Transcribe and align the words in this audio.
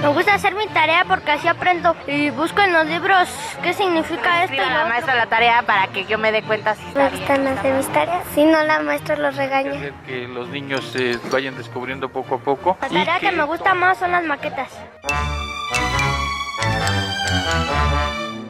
Me 0.00 0.08
gusta 0.08 0.34
hacer 0.34 0.54
mi 0.54 0.66
tarea 0.68 1.04
porque 1.06 1.32
así 1.32 1.46
aprendo 1.46 1.94
y 2.06 2.30
busco 2.30 2.62
en 2.62 2.72
los 2.72 2.86
libros 2.86 3.28
qué 3.62 3.74
significa 3.74 4.44
esto. 4.44 4.54
Y 4.54 4.58
la 4.58 4.86
maestra 4.86 5.14
la 5.14 5.26
tarea 5.26 5.62
para 5.62 5.88
que 5.88 6.06
yo 6.06 6.16
me 6.16 6.32
dé 6.32 6.42
cuenta 6.42 6.74
si 6.74 6.82
Me 6.94 7.10
gustan 7.10 7.46
hacer 7.46 7.74
mis 7.74 7.86
tareas. 7.88 8.24
Si 8.34 8.44
no, 8.44 8.62
la 8.62 8.80
maestra 8.80 9.16
los 9.16 9.36
regaña. 9.36 9.92
Que 10.06 10.26
los 10.26 10.48
niños 10.48 10.86
se 10.90 11.18
vayan 11.30 11.54
descubriendo 11.54 12.08
poco 12.08 12.36
a 12.36 12.38
poco. 12.38 12.78
La 12.80 12.88
tarea 12.88 13.20
que 13.20 13.32
me 13.32 13.44
gusta 13.44 13.74
más 13.74 13.98
son 13.98 14.12
las 14.12 14.24
maquetas. 14.24 14.70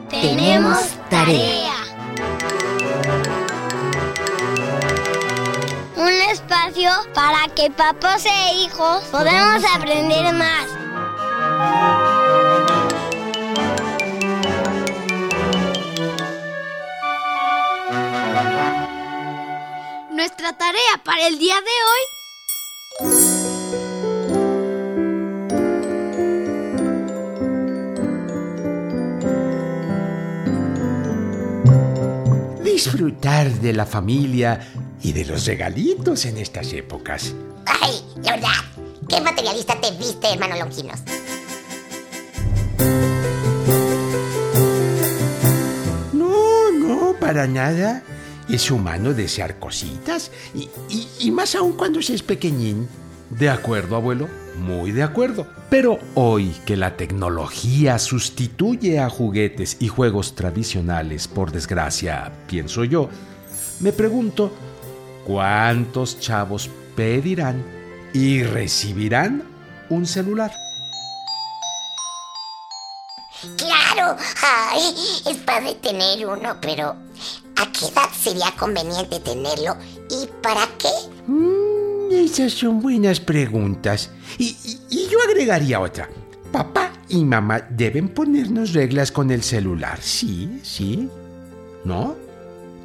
Tenemos 0.09 0.97
tarea. 1.09 1.73
Un 5.97 6.13
espacio 6.31 6.91
para 7.13 7.53
que 7.53 7.69
papás 7.71 8.25
e 8.25 8.53
hijos 8.55 9.03
podamos 9.11 9.63
aprender 9.75 10.33
más. 10.33 10.80
Nuestra 20.11 20.57
tarea 20.57 21.01
para 21.03 21.27
el 21.27 21.39
día 21.39 21.55
de 21.55 21.61
hoy 21.61 22.21
disfrutar 32.63 33.51
de 33.61 33.73
la 33.73 33.85
familia 33.85 34.59
y 35.03 35.11
de 35.11 35.25
los 35.25 35.45
regalitos 35.45 36.25
en 36.25 36.37
estas 36.37 36.73
épocas. 36.73 37.33
Ay, 37.65 38.03
la 38.23 38.31
verdad, 38.31 38.49
qué 39.07 39.21
materialista 39.21 39.79
te 39.79 39.91
viste, 39.91 40.33
hermano 40.33 40.55
Longinos. 40.57 40.99
Para 47.31 47.47
nada. 47.47 48.03
Es 48.49 48.69
humano 48.71 49.13
desear 49.13 49.57
cositas 49.57 50.31
y, 50.53 50.67
y, 50.89 51.07
y 51.19 51.31
más 51.31 51.55
aún 51.55 51.77
cuando 51.77 52.01
se 52.01 52.13
es 52.13 52.23
pequeñín. 52.23 52.89
De 53.29 53.49
acuerdo, 53.49 53.95
abuelo, 53.95 54.27
muy 54.57 54.91
de 54.91 55.01
acuerdo. 55.01 55.47
Pero 55.69 55.97
hoy 56.15 56.53
que 56.65 56.75
la 56.75 56.97
tecnología 56.97 57.99
sustituye 57.99 58.99
a 58.99 59.09
juguetes 59.09 59.77
y 59.79 59.87
juegos 59.87 60.35
tradicionales, 60.35 61.29
por 61.29 61.53
desgracia, 61.53 62.33
pienso 62.47 62.83
yo, 62.83 63.07
me 63.79 63.93
pregunto, 63.93 64.51
¿cuántos 65.25 66.19
chavos 66.19 66.69
pedirán 66.97 67.63
y 68.11 68.43
recibirán 68.43 69.43
un 69.89 70.05
celular? 70.05 70.51
Claro, 73.55 74.17
ay, 74.43 74.93
es 75.25 75.37
padre 75.37 75.75
tener 75.75 76.27
uno, 76.27 76.57
pero 76.59 77.10
¿a 77.61 77.71
qué 77.71 77.85
edad 77.85 78.09
sería 78.19 78.51
conveniente 78.57 79.19
tenerlo 79.19 79.77
y 80.09 80.27
para 80.41 80.67
qué? 80.77 80.89
Mm, 81.27 82.11
esas 82.11 82.53
son 82.53 82.81
buenas 82.81 83.19
preguntas. 83.19 84.09
Y, 84.37 84.57
y, 84.63 84.79
y 84.89 85.07
yo 85.07 85.19
agregaría 85.27 85.79
otra. 85.79 86.09
Papá 86.51 86.91
y 87.07 87.23
mamá 87.23 87.65
deben 87.69 88.09
ponernos 88.09 88.73
reglas 88.73 89.11
con 89.11 89.31
el 89.31 89.43
celular. 89.43 89.99
Sí, 90.01 90.59
sí. 90.63 91.07
¿No? 91.83 92.15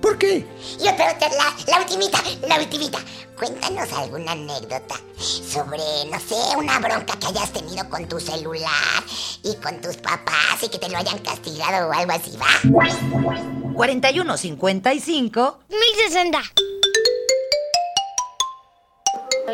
¿Por 0.00 0.18
qué? 0.18 0.46
Y 0.78 0.88
otra, 0.88 1.12
otra, 1.14 1.28
la, 1.30 1.56
la 1.68 1.78
ultimita, 1.80 2.22
la 2.46 2.58
ultimita. 2.58 2.98
Cuéntanos 3.36 3.92
alguna 3.92 4.32
anécdota 4.32 4.94
sobre, 5.18 5.78
no 6.10 6.18
sé, 6.20 6.56
una 6.56 6.78
bronca 6.78 7.18
que 7.18 7.26
hayas 7.26 7.52
tenido 7.52 7.88
con 7.90 8.06
tu 8.06 8.18
celular 8.18 9.02
y 9.42 9.54
con 9.56 9.80
tus 9.80 9.96
papás 9.96 10.62
y 10.62 10.68
que 10.68 10.78
te 10.78 10.88
lo 10.88 10.98
hayan 10.98 11.18
castigado 11.18 11.88
o 11.88 11.92
algo 11.92 12.12
así, 12.12 12.32
¿va? 12.36 13.65
4155 13.76 15.58
1060. 15.68 16.40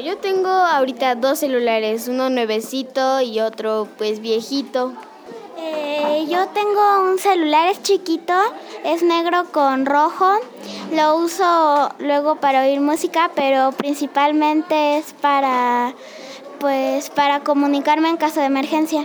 Yo 0.04 0.16
tengo 0.18 0.48
ahorita 0.48 1.16
dos 1.16 1.40
celulares, 1.40 2.06
uno 2.06 2.30
nuevecito 2.30 3.20
y 3.20 3.40
otro 3.40 3.88
pues 3.98 4.20
viejito. 4.20 4.92
Eh, 5.58 6.26
yo 6.30 6.46
tengo 6.48 7.10
un 7.10 7.18
celular, 7.18 7.68
es 7.68 7.82
chiquito, 7.82 8.32
es 8.84 9.02
negro 9.02 9.46
con 9.50 9.86
rojo. 9.86 10.38
Lo 10.92 11.16
uso 11.16 11.90
luego 11.98 12.36
para 12.36 12.62
oír 12.62 12.80
música, 12.80 13.32
pero 13.34 13.72
principalmente 13.72 14.98
es 14.98 15.12
para 15.14 15.94
pues 16.60 17.10
para 17.10 17.40
comunicarme 17.40 18.08
en 18.08 18.16
caso 18.16 18.38
de 18.38 18.46
emergencia. 18.46 19.04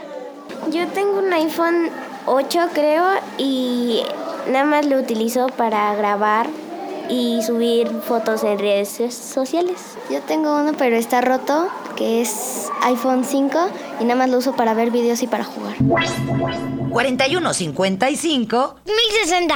Yo 0.69 0.87
tengo 0.89 1.17
un 1.17 1.33
iPhone 1.33 1.89
8 2.27 2.69
creo 2.73 3.05
y 3.39 4.03
nada 4.51 4.65
más 4.65 4.85
lo 4.85 4.99
utilizo 4.99 5.47
para 5.47 5.95
grabar 5.95 6.47
y 7.09 7.41
subir 7.41 7.87
fotos 8.01 8.43
en 8.43 8.59
redes 8.59 8.99
sociales. 9.13 9.97
Yo 10.11 10.21
tengo 10.21 10.55
uno 10.57 10.73
pero 10.77 10.95
está 10.97 11.21
roto, 11.21 11.69
que 11.95 12.21
es 12.21 12.69
iPhone 12.83 13.23
5 13.23 13.69
y 13.99 14.03
nada 14.03 14.15
más 14.15 14.29
lo 14.29 14.37
uso 14.37 14.55
para 14.55 14.73
ver 14.73 14.91
videos 14.91 15.21
y 15.23 15.27
para 15.27 15.43
jugar. 15.43 15.75
4155 16.89 18.75
1060. 18.85 19.55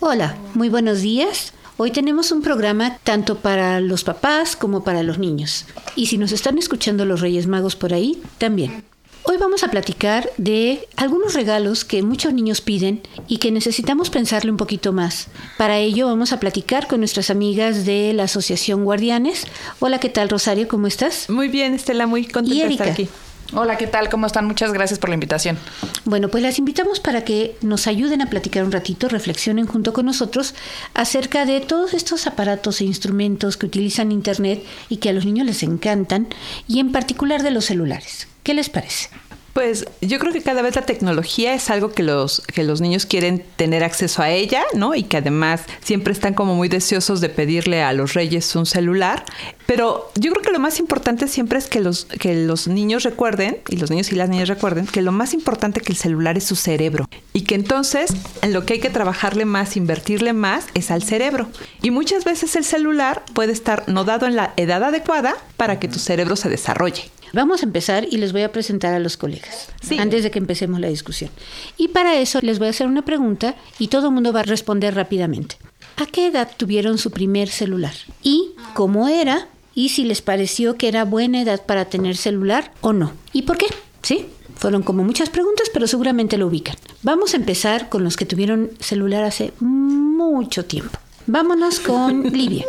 Hola, 0.00 0.34
muy 0.54 0.68
buenos 0.68 1.02
días. 1.02 1.52
Hoy 1.76 1.92
tenemos 1.92 2.32
un 2.32 2.42
programa 2.42 2.98
tanto 3.04 3.36
para 3.36 3.80
los 3.80 4.04
papás 4.04 4.56
como 4.56 4.82
para 4.84 5.02
los 5.02 5.18
niños. 5.18 5.66
Y 5.96 6.06
si 6.06 6.18
nos 6.18 6.32
están 6.32 6.58
escuchando 6.58 7.04
los 7.04 7.20
Reyes 7.20 7.46
Magos 7.46 7.76
por 7.76 7.94
ahí, 7.94 8.22
también. 8.38 8.84
Hoy 9.22 9.36
vamos 9.36 9.62
a 9.62 9.68
platicar 9.68 10.30
de 10.38 10.88
algunos 10.96 11.34
regalos 11.34 11.84
que 11.84 12.02
muchos 12.02 12.32
niños 12.32 12.60
piden 12.60 13.02
y 13.28 13.36
que 13.36 13.52
necesitamos 13.52 14.10
pensarle 14.10 14.50
un 14.50 14.56
poquito 14.56 14.92
más. 14.92 15.28
Para 15.58 15.78
ello 15.78 16.06
vamos 16.06 16.32
a 16.32 16.40
platicar 16.40 16.88
con 16.88 17.00
nuestras 17.00 17.30
amigas 17.30 17.84
de 17.84 18.12
la 18.14 18.24
Asociación 18.24 18.84
Guardianes. 18.84 19.46
Hola, 19.78 20.00
¿qué 20.00 20.08
tal 20.08 20.30
Rosario? 20.30 20.68
¿Cómo 20.68 20.86
estás? 20.86 21.28
Muy 21.28 21.48
bien, 21.48 21.74
Estela, 21.74 22.06
muy 22.06 22.24
contenta 22.26 22.64
¿Y 22.64 22.66
de 22.66 22.72
estar 22.72 22.88
aquí. 22.88 23.08
Hola, 23.52 23.76
¿qué 23.76 23.88
tal? 23.88 24.08
¿Cómo 24.08 24.26
están? 24.26 24.46
Muchas 24.46 24.72
gracias 24.72 25.00
por 25.00 25.10
la 25.10 25.14
invitación. 25.14 25.58
Bueno, 26.04 26.28
pues 26.28 26.42
las 26.42 26.60
invitamos 26.60 27.00
para 27.00 27.24
que 27.24 27.56
nos 27.62 27.88
ayuden 27.88 28.22
a 28.22 28.30
platicar 28.30 28.62
un 28.62 28.70
ratito, 28.70 29.08
reflexionen 29.08 29.66
junto 29.66 29.92
con 29.92 30.06
nosotros 30.06 30.54
acerca 30.94 31.44
de 31.44 31.60
todos 31.60 31.92
estos 31.92 32.28
aparatos 32.28 32.80
e 32.80 32.84
instrumentos 32.84 33.56
que 33.56 33.66
utilizan 33.66 34.12
Internet 34.12 34.64
y 34.88 34.98
que 34.98 35.08
a 35.08 35.12
los 35.12 35.24
niños 35.24 35.46
les 35.46 35.64
encantan, 35.64 36.28
y 36.68 36.78
en 36.78 36.92
particular 36.92 37.42
de 37.42 37.50
los 37.50 37.64
celulares. 37.64 38.28
¿Qué 38.44 38.54
les 38.54 38.70
parece? 38.70 39.08
Pues 39.52 39.84
yo 40.00 40.18
creo 40.18 40.32
que 40.32 40.42
cada 40.42 40.62
vez 40.62 40.76
la 40.76 40.82
tecnología 40.82 41.54
es 41.54 41.70
algo 41.70 41.90
que 41.90 42.02
los, 42.02 42.40
que 42.42 42.62
los 42.62 42.80
niños 42.80 43.04
quieren 43.04 43.44
tener 43.56 43.82
acceso 43.82 44.22
a 44.22 44.30
ella, 44.30 44.62
¿no? 44.74 44.94
Y 44.94 45.02
que 45.02 45.16
además 45.16 45.62
siempre 45.82 46.12
están 46.12 46.34
como 46.34 46.54
muy 46.54 46.68
deseosos 46.68 47.20
de 47.20 47.28
pedirle 47.28 47.82
a 47.82 47.92
los 47.92 48.14
reyes 48.14 48.54
un 48.54 48.66
celular. 48.66 49.24
Pero 49.66 50.10
yo 50.14 50.32
creo 50.32 50.42
que 50.42 50.52
lo 50.52 50.58
más 50.60 50.78
importante 50.78 51.28
siempre 51.28 51.58
es 51.58 51.68
que 51.68 51.80
los, 51.80 52.04
que 52.04 52.34
los 52.34 52.68
niños 52.68 53.02
recuerden, 53.02 53.58
y 53.68 53.76
los 53.76 53.90
niños 53.90 54.12
y 54.12 54.16
las 54.16 54.28
niñas 54.28 54.48
recuerden, 54.48 54.86
que 54.86 55.02
lo 55.02 55.12
más 55.12 55.34
importante 55.34 55.80
que 55.80 55.92
el 55.92 55.98
celular 55.98 56.36
es 56.36 56.44
su 56.44 56.56
cerebro. 56.56 57.08
Y 57.32 57.42
que 57.42 57.54
entonces 57.54 58.12
en 58.42 58.52
lo 58.52 58.64
que 58.66 58.74
hay 58.74 58.80
que 58.80 58.90
trabajarle 58.90 59.44
más, 59.44 59.76
invertirle 59.76 60.32
más, 60.32 60.66
es 60.74 60.90
al 60.90 61.02
cerebro. 61.02 61.48
Y 61.82 61.90
muchas 61.90 62.24
veces 62.24 62.56
el 62.56 62.64
celular 62.64 63.24
puede 63.32 63.52
estar 63.52 63.84
no 63.88 64.04
dado 64.04 64.26
en 64.26 64.36
la 64.36 64.54
edad 64.56 64.82
adecuada 64.82 65.36
para 65.56 65.78
que 65.78 65.88
tu 65.88 65.98
cerebro 65.98 66.36
se 66.36 66.48
desarrolle. 66.48 67.10
Vamos 67.32 67.62
a 67.62 67.66
empezar 67.66 68.06
y 68.10 68.16
les 68.16 68.32
voy 68.32 68.42
a 68.42 68.52
presentar 68.52 68.94
a 68.94 68.98
los 68.98 69.16
colegas 69.16 69.68
Sí. 69.82 69.98
antes 69.98 70.22
de 70.22 70.30
que 70.30 70.38
empecemos 70.38 70.80
la 70.80 70.88
discusión. 70.88 71.30
Y 71.76 71.88
para 71.88 72.18
eso 72.18 72.40
les 72.42 72.58
voy 72.58 72.68
a 72.68 72.70
hacer 72.70 72.86
una 72.86 73.02
pregunta 73.04 73.54
y 73.78 73.88
todo 73.88 74.08
el 74.08 74.14
mundo 74.14 74.32
va 74.32 74.40
a 74.40 74.44
responder 74.44 74.94
rápidamente. 74.94 75.56
¿A 75.96 76.06
qué 76.06 76.26
edad 76.26 76.50
tuvieron 76.56 76.98
su 76.98 77.10
primer 77.10 77.48
celular? 77.48 77.94
¿Y 78.22 78.52
cómo 78.74 79.08
era? 79.08 79.48
¿Y 79.74 79.90
si 79.90 80.04
les 80.04 80.22
pareció 80.22 80.76
que 80.76 80.88
era 80.88 81.04
buena 81.04 81.42
edad 81.42 81.64
para 81.64 81.84
tener 81.84 82.16
celular 82.16 82.72
o 82.80 82.92
no? 82.92 83.12
¿Y 83.32 83.42
por 83.42 83.56
qué? 83.58 83.66
¿Sí? 84.02 84.26
Fueron 84.56 84.82
como 84.82 85.04
muchas 85.04 85.30
preguntas, 85.30 85.68
pero 85.72 85.86
seguramente 85.86 86.36
lo 86.36 86.46
ubican. 86.48 86.76
Vamos 87.02 87.32
a 87.34 87.36
empezar 87.36 87.88
con 87.88 88.02
los 88.04 88.16
que 88.16 88.26
tuvieron 88.26 88.70
celular 88.80 89.24
hace 89.24 89.52
mucho 89.60 90.64
tiempo. 90.64 90.98
Vámonos 91.32 91.78
con 91.78 92.24
Livia. 92.32 92.64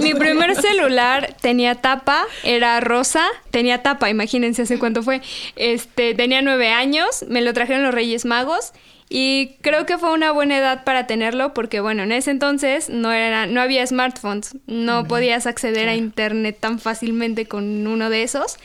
Mi 0.00 0.14
primer 0.14 0.54
celular 0.54 1.34
tenía 1.40 1.74
tapa, 1.74 2.24
era 2.44 2.78
rosa, 2.78 3.26
tenía 3.50 3.82
tapa, 3.82 4.08
imagínense 4.10 4.62
hace 4.62 4.78
cuánto 4.78 5.02
fue. 5.02 5.22
Este, 5.56 6.14
tenía 6.14 6.40
nueve 6.40 6.68
años, 6.68 7.24
me 7.28 7.40
lo 7.40 7.52
trajeron 7.52 7.82
los 7.82 7.92
Reyes 7.92 8.24
Magos 8.24 8.72
y 9.08 9.56
creo 9.60 9.86
que 9.86 9.98
fue 9.98 10.12
una 10.12 10.30
buena 10.30 10.56
edad 10.56 10.84
para 10.84 11.08
tenerlo 11.08 11.52
porque 11.52 11.80
bueno, 11.80 12.04
en 12.04 12.12
ese 12.12 12.30
entonces 12.30 12.88
no 12.88 13.10
era, 13.10 13.46
no 13.46 13.60
había 13.60 13.84
smartphones, 13.84 14.56
no 14.68 15.08
podías 15.08 15.46
acceder 15.46 15.88
a 15.88 15.96
internet 15.96 16.58
tan 16.60 16.78
fácilmente 16.78 17.46
con 17.46 17.88
uno 17.88 18.08
de 18.08 18.22
esos. 18.22 18.58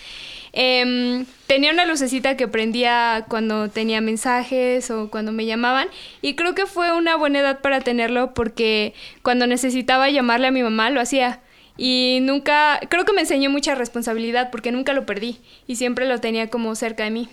Em, 0.54 1.26
tenía 1.48 1.72
una 1.72 1.86
lucecita 1.86 2.38
que 2.38 2.48
prendía 2.48 3.26
cuando 3.28 3.70
tenía 3.70 4.02
mensajes 4.02 4.90
o 4.92 5.10
cuando 5.10 5.32
me 5.32 5.46
llamaban 5.46 5.88
y 6.22 6.36
creo 6.36 6.56
que 6.56 6.66
fue 6.66 6.92
una 6.96 7.16
buena 7.16 7.40
edad 7.40 7.60
para 7.62 7.82
tenerlo 7.82 8.34
porque 8.34 8.94
cuando 9.24 9.46
necesitaba 9.48 10.10
llamarle 10.10 10.48
a 10.48 10.52
mi 10.52 10.64
mamá 10.64 10.90
lo 10.90 11.02
hacía 11.02 11.42
y 11.78 12.20
nunca, 12.24 12.80
creo 12.90 13.06
que 13.06 13.14
me 13.14 13.22
enseñó 13.22 13.50
mucha 13.50 13.76
responsabilidad 13.76 14.50
porque 14.52 14.72
nunca 14.72 14.94
lo 14.94 15.06
perdí 15.06 15.40
y 15.68 15.76
siempre 15.76 16.08
lo 16.08 16.20
tenía 16.20 16.50
como 16.50 16.74
cerca 16.76 17.04
de 17.04 17.12
mí. 17.12 17.30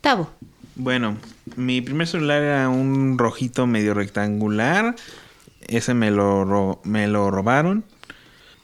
Tavo. 0.00 0.30
Bueno, 0.76 1.16
mi 1.56 1.80
primer 1.80 2.06
celular 2.06 2.42
era 2.42 2.68
un 2.68 3.16
rojito 3.16 3.66
medio 3.66 3.94
rectangular. 3.94 4.96
Ese 5.66 5.94
me 5.94 6.10
lo, 6.10 6.44
ro- 6.44 6.80
me 6.84 7.06
lo 7.06 7.30
robaron. 7.30 7.84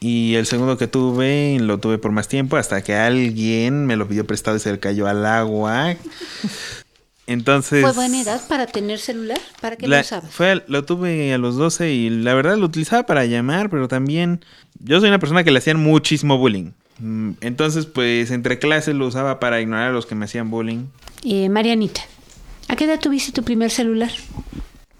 Y 0.02 0.34
el 0.36 0.46
segundo 0.46 0.78
que 0.78 0.86
tuve, 0.86 1.58
lo 1.60 1.78
tuve 1.78 1.98
por 1.98 2.10
más 2.10 2.26
tiempo 2.26 2.56
hasta 2.56 2.82
que 2.82 2.94
alguien 2.94 3.84
me 3.84 3.96
lo 3.96 4.08
pidió 4.08 4.26
prestado 4.26 4.56
y 4.56 4.60
se 4.60 4.72
le 4.72 4.78
cayó 4.78 5.06
al 5.06 5.26
agua. 5.26 5.94
Entonces... 7.26 7.82
¿Fue 7.82 7.92
buena 7.92 8.22
edad 8.22 8.40
para 8.48 8.66
tener 8.66 8.98
celular? 8.98 9.38
¿Para 9.60 9.76
qué 9.76 9.86
lo 9.86 10.00
usabas? 10.00 10.30
fue 10.32 10.64
lo 10.66 10.84
tuve 10.84 11.34
a 11.34 11.38
los 11.38 11.56
12 11.56 11.92
y 11.92 12.10
la 12.10 12.34
verdad 12.34 12.56
lo 12.56 12.66
utilizaba 12.66 13.04
para 13.04 13.26
llamar, 13.26 13.68
pero 13.68 13.88
también 13.88 14.44
yo 14.78 14.98
soy 15.00 15.10
una 15.10 15.18
persona 15.18 15.44
que 15.44 15.50
le 15.50 15.58
hacían 15.58 15.78
muchísimo 15.78 16.38
bullying. 16.38 16.72
Mm, 16.98 17.32
Entonces, 17.42 17.86
pues 17.86 18.30
entre 18.30 18.58
clases 18.58 18.94
lo 18.94 19.06
usaba 19.06 19.38
para 19.38 19.60
ignorar 19.60 19.90
a 19.90 19.92
los 19.92 20.06
que 20.06 20.14
me 20.14 20.24
hacían 20.24 20.50
bullying. 20.50 20.86
Eh, 21.24 21.48
Marianita, 21.50 22.00
¿a 22.68 22.74
qué 22.74 22.84
edad 22.86 22.98
tuviste 22.98 23.32
tu 23.32 23.44
primer 23.44 23.70
celular? 23.70 24.10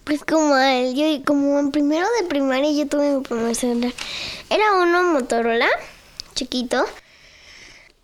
Pues 0.05 0.25
como 0.25 0.57
el, 0.57 0.95
yo 0.95 1.05
como 1.25 1.59
en 1.59 1.71
primero 1.71 2.07
de 2.21 2.27
primaria 2.27 2.73
yo 2.73 2.87
tuve 2.87 3.17
mi 3.17 3.23
primer 3.23 3.55
celular. 3.55 3.93
Era 4.49 4.75
uno 4.75 5.03
Motorola, 5.05 5.69
chiquito, 6.35 6.85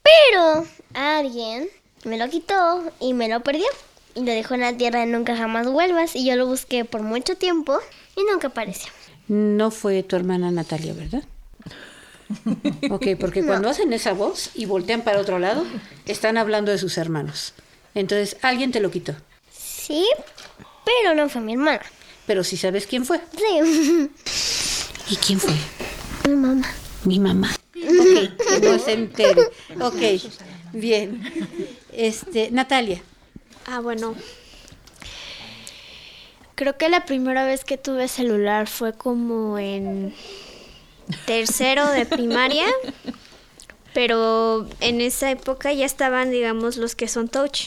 pero 0.02 0.66
alguien 0.94 1.68
me 2.04 2.18
lo 2.18 2.28
quitó 2.28 2.84
y 3.00 3.14
me 3.14 3.28
lo 3.28 3.40
perdió. 3.40 3.66
Y 4.14 4.20
lo 4.20 4.32
dejó 4.32 4.54
en 4.54 4.60
la 4.60 4.76
tierra 4.76 5.00
de 5.00 5.06
nunca 5.06 5.36
jamás 5.36 5.66
vuelvas. 5.66 6.16
Y 6.16 6.24
yo 6.24 6.36
lo 6.36 6.46
busqué 6.46 6.84
por 6.84 7.02
mucho 7.02 7.36
tiempo 7.36 7.78
y 8.16 8.22
nunca 8.24 8.48
apareció. 8.48 8.90
No 9.28 9.70
fue 9.70 10.02
tu 10.02 10.16
hermana 10.16 10.50
Natalia, 10.50 10.94
¿verdad? 10.94 11.24
Ok, 12.90 13.08
porque 13.20 13.44
cuando 13.44 13.68
hacen 13.68 13.92
esa 13.92 14.12
voz 14.12 14.50
y 14.54 14.66
voltean 14.66 15.02
para 15.02 15.20
otro 15.20 15.38
lado, 15.38 15.64
están 16.06 16.36
hablando 16.38 16.72
de 16.72 16.78
sus 16.78 16.98
hermanos. 16.98 17.54
Entonces, 17.94 18.36
alguien 18.42 18.72
te 18.72 18.80
lo 18.80 18.90
quitó. 18.90 19.14
Sí, 19.52 20.04
pero 20.86 21.14
no 21.14 21.28
fue 21.28 21.40
mi 21.40 21.54
hermana. 21.54 21.82
Pero 22.26 22.44
si 22.44 22.56
sabes 22.56 22.86
quién 22.86 23.04
fue. 23.04 23.20
Sí. 23.36 24.08
¿Y 25.10 25.16
quién 25.16 25.40
fue? 25.40 25.54
Mi 26.26 26.36
mamá. 26.36 26.74
Mi 27.04 27.20
mamá. 27.20 27.50
Ok, 27.74 28.60
que 28.60 28.60
no 28.62 28.78
se 28.78 28.92
entere. 28.92 29.42
Ok, 29.80 30.22
bien. 30.72 31.22
Este, 31.92 32.50
Natalia. 32.52 33.02
Ah, 33.66 33.80
bueno. 33.80 34.14
Creo 36.54 36.78
que 36.78 36.88
la 36.88 37.04
primera 37.04 37.44
vez 37.44 37.64
que 37.64 37.76
tuve 37.76 38.08
celular 38.08 38.66
fue 38.66 38.92
como 38.92 39.58
en 39.58 40.14
tercero 41.26 41.86
de 41.90 42.06
primaria. 42.06 42.66
Pero 43.92 44.68
en 44.80 45.00
esa 45.00 45.30
época 45.30 45.72
ya 45.72 45.86
estaban, 45.86 46.30
digamos, 46.30 46.76
los 46.76 46.94
que 46.94 47.08
son 47.08 47.28
touch. 47.28 47.62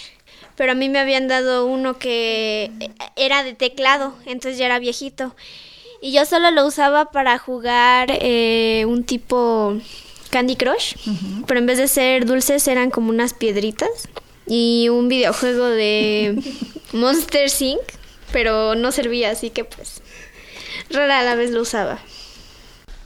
Pero 0.59 0.73
a 0.73 0.75
mí 0.75 0.89
me 0.89 0.99
habían 0.99 1.29
dado 1.29 1.65
uno 1.65 1.97
que 1.99 2.69
era 3.15 3.45
de 3.45 3.53
teclado, 3.53 4.13
entonces 4.25 4.57
ya 4.57 4.65
era 4.65 4.77
viejito. 4.77 5.33
Y 6.01 6.11
yo 6.11 6.25
solo 6.25 6.51
lo 6.51 6.65
usaba 6.65 7.11
para 7.11 7.37
jugar 7.37 8.09
eh, 8.11 8.83
un 8.85 9.05
tipo 9.05 9.79
Candy 10.31 10.57
Crush. 10.57 10.95
Pero 11.47 11.61
en 11.61 11.65
vez 11.65 11.77
de 11.77 11.87
ser 11.87 12.25
dulces 12.25 12.67
eran 12.67 12.91
como 12.91 13.09
unas 13.09 13.33
piedritas. 13.33 14.09
Y 14.47 14.89
un 14.89 15.07
videojuego 15.07 15.63
de 15.63 16.43
Monster 16.91 17.49
Inc. 17.61 17.79
Pero 18.33 18.75
no 18.75 18.91
servía, 18.91 19.31
así 19.31 19.51
que 19.51 19.63
pues 19.63 20.01
rara 20.89 21.23
la 21.23 21.35
vez 21.35 21.51
lo 21.51 21.61
usaba. 21.61 21.99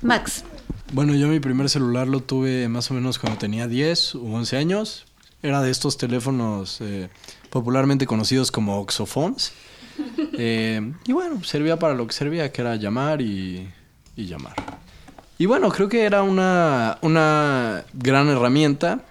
Max. 0.01 0.43
Bueno, 0.91 1.13
yo 1.13 1.27
mi 1.27 1.39
primer 1.39 1.69
celular 1.69 2.07
lo 2.07 2.19
tuve 2.21 2.67
más 2.67 2.89
o 2.89 2.95
menos 2.95 3.19
cuando 3.19 3.37
tenía 3.37 3.67
10 3.67 4.15
u 4.15 4.33
11 4.33 4.57
años. 4.57 5.05
Era 5.43 5.61
de 5.61 5.69
estos 5.69 5.97
teléfonos 5.97 6.79
eh, 6.81 7.09
popularmente 7.53 8.07
conocidos 8.07 8.51
como 8.51 8.79
oxophones. 8.79 9.53
Eh, 10.35 10.91
y 11.05 11.11
bueno, 11.11 11.43
servía 11.43 11.77
para 11.77 11.93
lo 11.93 12.07
que 12.07 12.13
servía, 12.13 12.51
que 12.51 12.61
era 12.61 12.75
llamar 12.75 13.21
y, 13.21 13.69
y 14.15 14.25
llamar. 14.25 14.55
Y 15.37 15.45
bueno, 15.45 15.69
creo 15.69 15.87
que 15.87 16.01
era 16.05 16.23
una, 16.23 16.97
una 17.01 17.85
gran 17.93 18.27
herramienta 18.29 19.01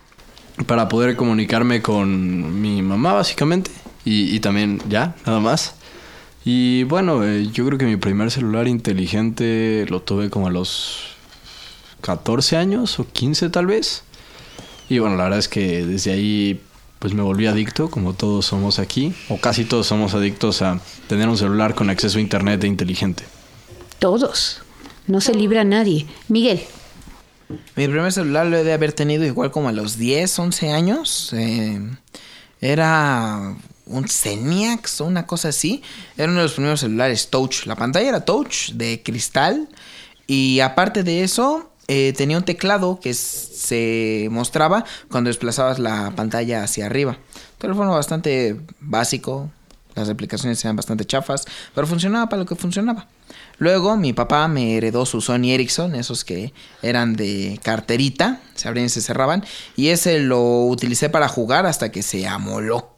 para 0.67 0.89
poder 0.89 1.15
comunicarme 1.15 1.81
con 1.81 2.61
mi 2.61 2.83
mamá, 2.83 3.13
básicamente. 3.13 3.71
Y, 4.05 4.35
y 4.35 4.41
también 4.41 4.83
ya, 4.89 5.15
nada 5.25 5.39
más. 5.39 5.77
Y 6.45 6.83
bueno, 6.83 7.23
eh, 7.23 7.49
yo 7.53 7.65
creo 7.65 7.79
que 7.79 7.87
mi 7.87 7.97
primer 7.97 8.33
celular 8.33 8.67
inteligente 8.67 9.87
lo 9.89 10.03
tuve 10.03 10.29
como 10.31 10.49
a 10.49 10.51
los 10.51 11.15
14 12.01 12.57
años 12.57 12.99
o 12.99 13.07
15 13.07 13.51
tal 13.51 13.67
vez. 13.67 14.03
Y 14.89 14.99
bueno, 14.99 15.17
la 15.17 15.25
verdad 15.25 15.39
es 15.39 15.49
que 15.49 15.87
desde 15.87 16.11
ahí 16.11 16.61
pues 17.03 17.15
me 17.15 17.23
volví 17.23 17.49
adicto, 17.49 17.91
como 17.91 18.15
todos 18.15 18.47
somos 18.47 18.79
aquí, 18.79 19.13
o 19.29 19.37
casi 19.37 19.65
todos 19.65 19.89
somos 19.89 20.15
adictos 20.15 20.63
a 20.63 20.81
tener 21.09 21.29
un 21.29 21.37
celular 21.37 21.75
con 21.75 21.91
acceso 21.91 22.19
a 22.19 22.21
internet 22.21 22.63
e 22.63 22.69
inteligente. 22.69 23.25
Todos. 23.99 24.63
No 25.09 25.21
se 25.21 25.35
libra 25.35 25.65
nadie. 25.65 26.07
Miguel. 26.29 26.63
Mi 27.75 27.89
primer 27.89 28.13
celular 28.13 28.47
lo 28.47 28.57
he 28.57 28.63
de 28.63 28.73
haber 28.73 28.93
tenido 28.93 29.25
igual 29.25 29.51
como 29.51 29.69
a 29.69 29.73
los 29.73 29.99
10, 29.99 30.39
11 30.39 30.71
años. 30.71 31.33
Eh, 31.33 31.81
era 32.61 33.57
un 33.87 34.09
Zeniax 34.09 35.01
o 35.01 35.07
una 35.07 35.27
cosa 35.27 35.49
así. 35.49 35.83
Era 36.17 36.31
uno 36.31 36.39
de 36.39 36.45
los 36.45 36.53
primeros 36.53 36.79
celulares 36.79 37.31
touch. 37.31 37.67
La 37.67 37.75
pantalla 37.75 38.11
era 38.11 38.25
touch 38.25 38.71
de 38.75 39.03
cristal. 39.03 39.69
Y 40.29 40.61
aparte 40.61 41.03
de 41.03 41.25
eso, 41.25 41.72
eh, 41.95 42.15
tenía 42.15 42.39
un 42.39 42.43
teclado 42.43 42.99
que 43.01 43.13
se 43.13 44.27
mostraba 44.31 44.83
cuando 45.11 45.29
desplazabas 45.29 45.79
la 45.79 46.11
pantalla 46.17 46.63
hacia 46.63 46.87
arriba. 46.87 47.19
Teléfono 47.59 47.91
bastante 47.91 48.59
básico. 48.81 49.51
Las 49.95 50.09
aplicaciones 50.09 50.65
eran 50.65 50.75
bastante 50.75 51.05
chafas, 51.05 51.45
pero 51.75 51.87
funcionaba 51.87 52.31
para 52.31 52.41
lo 52.41 52.47
que 52.47 52.55
funcionaba. 52.55 53.09
Luego 53.59 53.99
mi 53.99 54.15
papá 54.15 54.49
me 54.49 54.79
heredó 54.79 55.05
su 55.05 55.21
Sony 55.21 55.51
Ericsson, 55.51 55.95
esos 55.95 56.25
que 56.25 56.55
eran 56.81 57.13
de 57.13 57.61
carterita, 57.63 58.41
se 58.55 58.69
abrían 58.69 58.87
y 58.87 58.89
se 58.89 59.03
cerraban, 59.03 59.45
y 59.77 59.89
ese 59.89 60.19
lo 60.21 60.65
utilicé 60.65 61.11
para 61.11 61.29
jugar 61.29 61.67
hasta 61.67 61.93
que 61.93 62.03
se 62.03 62.27
amoló. 62.27 62.97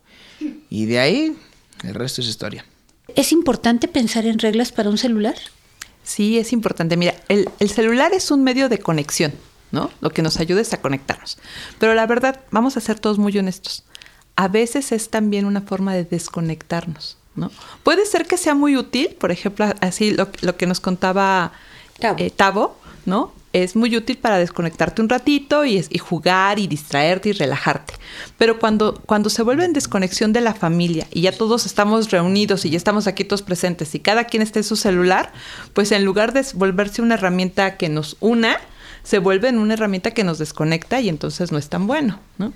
Y 0.70 0.87
de 0.87 1.00
ahí, 1.00 1.37
el 1.82 1.94
resto 1.94 2.20
es 2.20 2.29
historia. 2.29 2.64
¿Es 3.17 3.32
importante 3.32 3.88
pensar 3.88 4.25
en 4.25 4.38
reglas 4.38 4.70
para 4.70 4.88
un 4.88 4.99
celular? 4.99 5.35
Sí, 6.04 6.38
es 6.38 6.52
importante. 6.52 6.96
Mira, 6.96 7.14
el, 7.28 7.48
el 7.58 7.70
celular 7.70 8.12
es 8.12 8.30
un 8.30 8.44
medio 8.44 8.68
de 8.68 8.78
conexión, 8.78 9.32
¿no? 9.72 9.90
Lo 10.00 10.10
que 10.10 10.22
nos 10.22 10.38
ayuda 10.38 10.60
es 10.60 10.72
a 10.72 10.80
conectarnos. 10.80 11.38
Pero 11.78 11.94
la 11.94 12.06
verdad, 12.06 12.40
vamos 12.50 12.76
a 12.76 12.80
ser 12.80 13.00
todos 13.00 13.18
muy 13.18 13.37
honestos. 13.37 13.84
A 14.37 14.49
veces 14.49 14.92
es 14.92 15.11
también 15.11 15.46
una 15.46 15.62
forma 15.62 15.94
de 15.94 16.04
desconectarnos, 16.04 17.16
¿no? 17.34 17.50
Puede 17.82 18.04
ser 18.04 18.26
que 18.26 18.37
sea 18.37 18.54
muy 18.54 18.76
útil, 18.76 19.16
por 19.18 19.32
ejemplo, 19.32 19.66
así 19.80 20.11
lo, 20.12 20.28
lo 20.42 20.56
que 20.56 20.66
nos 20.66 20.80
contaba 20.80 21.52
eh, 22.00 22.30
Tavo, 22.30 22.76
¿no? 23.06 23.32
Es 23.52 23.76
muy 23.76 23.96
útil 23.96 24.18
para 24.18 24.38
desconectarte 24.38 25.00
un 25.00 25.08
ratito 25.08 25.64
y, 25.64 25.84
y 25.88 25.99
jugar 25.99 26.58
y 26.58 26.66
distraerte 26.66 27.28
y 27.28 27.32
relajarte. 27.32 27.94
Pero 28.37 28.58
cuando, 28.58 29.00
cuando 29.06 29.30
se 29.30 29.42
vuelve 29.42 29.64
en 29.64 29.73
desconexión 29.73 30.32
de 30.32 30.40
la 30.40 30.54
familia 30.54 31.06
y 31.12 31.23
ya 31.23 31.32
todos 31.32 31.66
estamos 31.66 32.11
reunidos 32.11 32.64
y 32.64 32.70
ya 32.70 32.76
estamos 32.76 33.06
aquí 33.06 33.25
todos 33.25 33.42
presentes 33.42 33.94
y 33.94 34.00
cada 34.00 34.25
quien 34.25 34.42
está 34.42 34.58
en 34.58 34.64
su 34.64 34.76
celular, 34.76 35.32
pues 35.73 35.92
en 35.92 36.04
lugar 36.04 36.32
de 36.32 36.44
volverse 36.54 37.02
una 37.02 37.14
herramienta 37.14 37.76
que 37.76 37.88
nos 37.88 38.16
una, 38.20 38.58
se 39.04 39.18
vuelve 39.18 39.49
en 39.49 39.58
una 39.58 39.75
herramienta 39.75 40.11
que 40.11 40.25
nos 40.25 40.38
desconecta 40.38 41.00
y 41.00 41.08
entonces 41.08 41.52
no 41.52 41.58
es 41.58 41.68
tan 41.68 41.87
bueno, 41.87 42.18
¿no? 42.38 42.52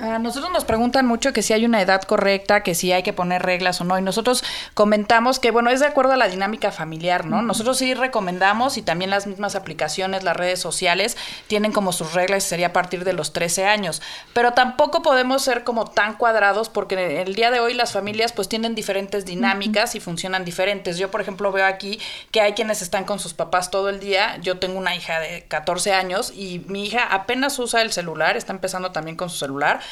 A 0.00 0.18
nosotros 0.18 0.50
nos 0.52 0.64
preguntan 0.64 1.06
mucho 1.06 1.32
que 1.32 1.42
si 1.42 1.52
hay 1.52 1.64
una 1.64 1.80
edad 1.80 2.02
correcta, 2.02 2.64
que 2.64 2.74
si 2.74 2.90
hay 2.90 3.04
que 3.04 3.12
poner 3.12 3.42
reglas 3.42 3.80
o 3.80 3.84
no. 3.84 3.96
Y 3.96 4.02
nosotros 4.02 4.42
comentamos 4.74 5.38
que, 5.38 5.52
bueno, 5.52 5.70
es 5.70 5.78
de 5.78 5.86
acuerdo 5.86 6.12
a 6.12 6.16
la 6.16 6.28
dinámica 6.28 6.72
familiar, 6.72 7.26
¿no? 7.26 7.42
Nosotros 7.42 7.78
sí 7.78 7.94
recomendamos 7.94 8.76
y 8.76 8.82
también 8.82 9.10
las 9.10 9.28
mismas 9.28 9.54
aplicaciones, 9.54 10.24
las 10.24 10.36
redes 10.36 10.58
sociales, 10.58 11.16
tienen 11.46 11.70
como 11.70 11.92
sus 11.92 12.12
reglas 12.12 12.44
y 12.44 12.48
sería 12.48 12.68
a 12.68 12.72
partir 12.72 13.04
de 13.04 13.12
los 13.12 13.32
13 13.32 13.66
años. 13.66 14.02
Pero 14.32 14.52
tampoco 14.52 15.00
podemos 15.00 15.42
ser 15.42 15.62
como 15.62 15.84
tan 15.84 16.14
cuadrados 16.14 16.68
porque 16.68 17.22
el 17.22 17.36
día 17.36 17.52
de 17.52 17.60
hoy 17.60 17.72
las 17.74 17.92
familias 17.92 18.32
pues 18.32 18.48
tienen 18.48 18.74
diferentes 18.74 19.24
dinámicas 19.24 19.94
y 19.94 20.00
funcionan 20.00 20.44
diferentes. 20.44 20.98
Yo, 20.98 21.12
por 21.12 21.20
ejemplo, 21.20 21.52
veo 21.52 21.66
aquí 21.66 22.00
que 22.32 22.40
hay 22.40 22.54
quienes 22.54 22.82
están 22.82 23.04
con 23.04 23.20
sus 23.20 23.32
papás 23.32 23.70
todo 23.70 23.88
el 23.90 24.00
día. 24.00 24.38
Yo 24.40 24.58
tengo 24.58 24.76
una 24.76 24.96
hija 24.96 25.20
de 25.20 25.44
14 25.46 25.92
años 25.92 26.32
y 26.34 26.64
mi 26.66 26.84
hija 26.84 27.04
apenas 27.04 27.56
usa 27.60 27.80
el 27.80 27.92
celular, 27.92 28.36
está 28.36 28.52
empezando 28.52 28.90
también 28.90 29.16
con 29.16 29.30
su 29.30 29.36
celular. 29.36 29.83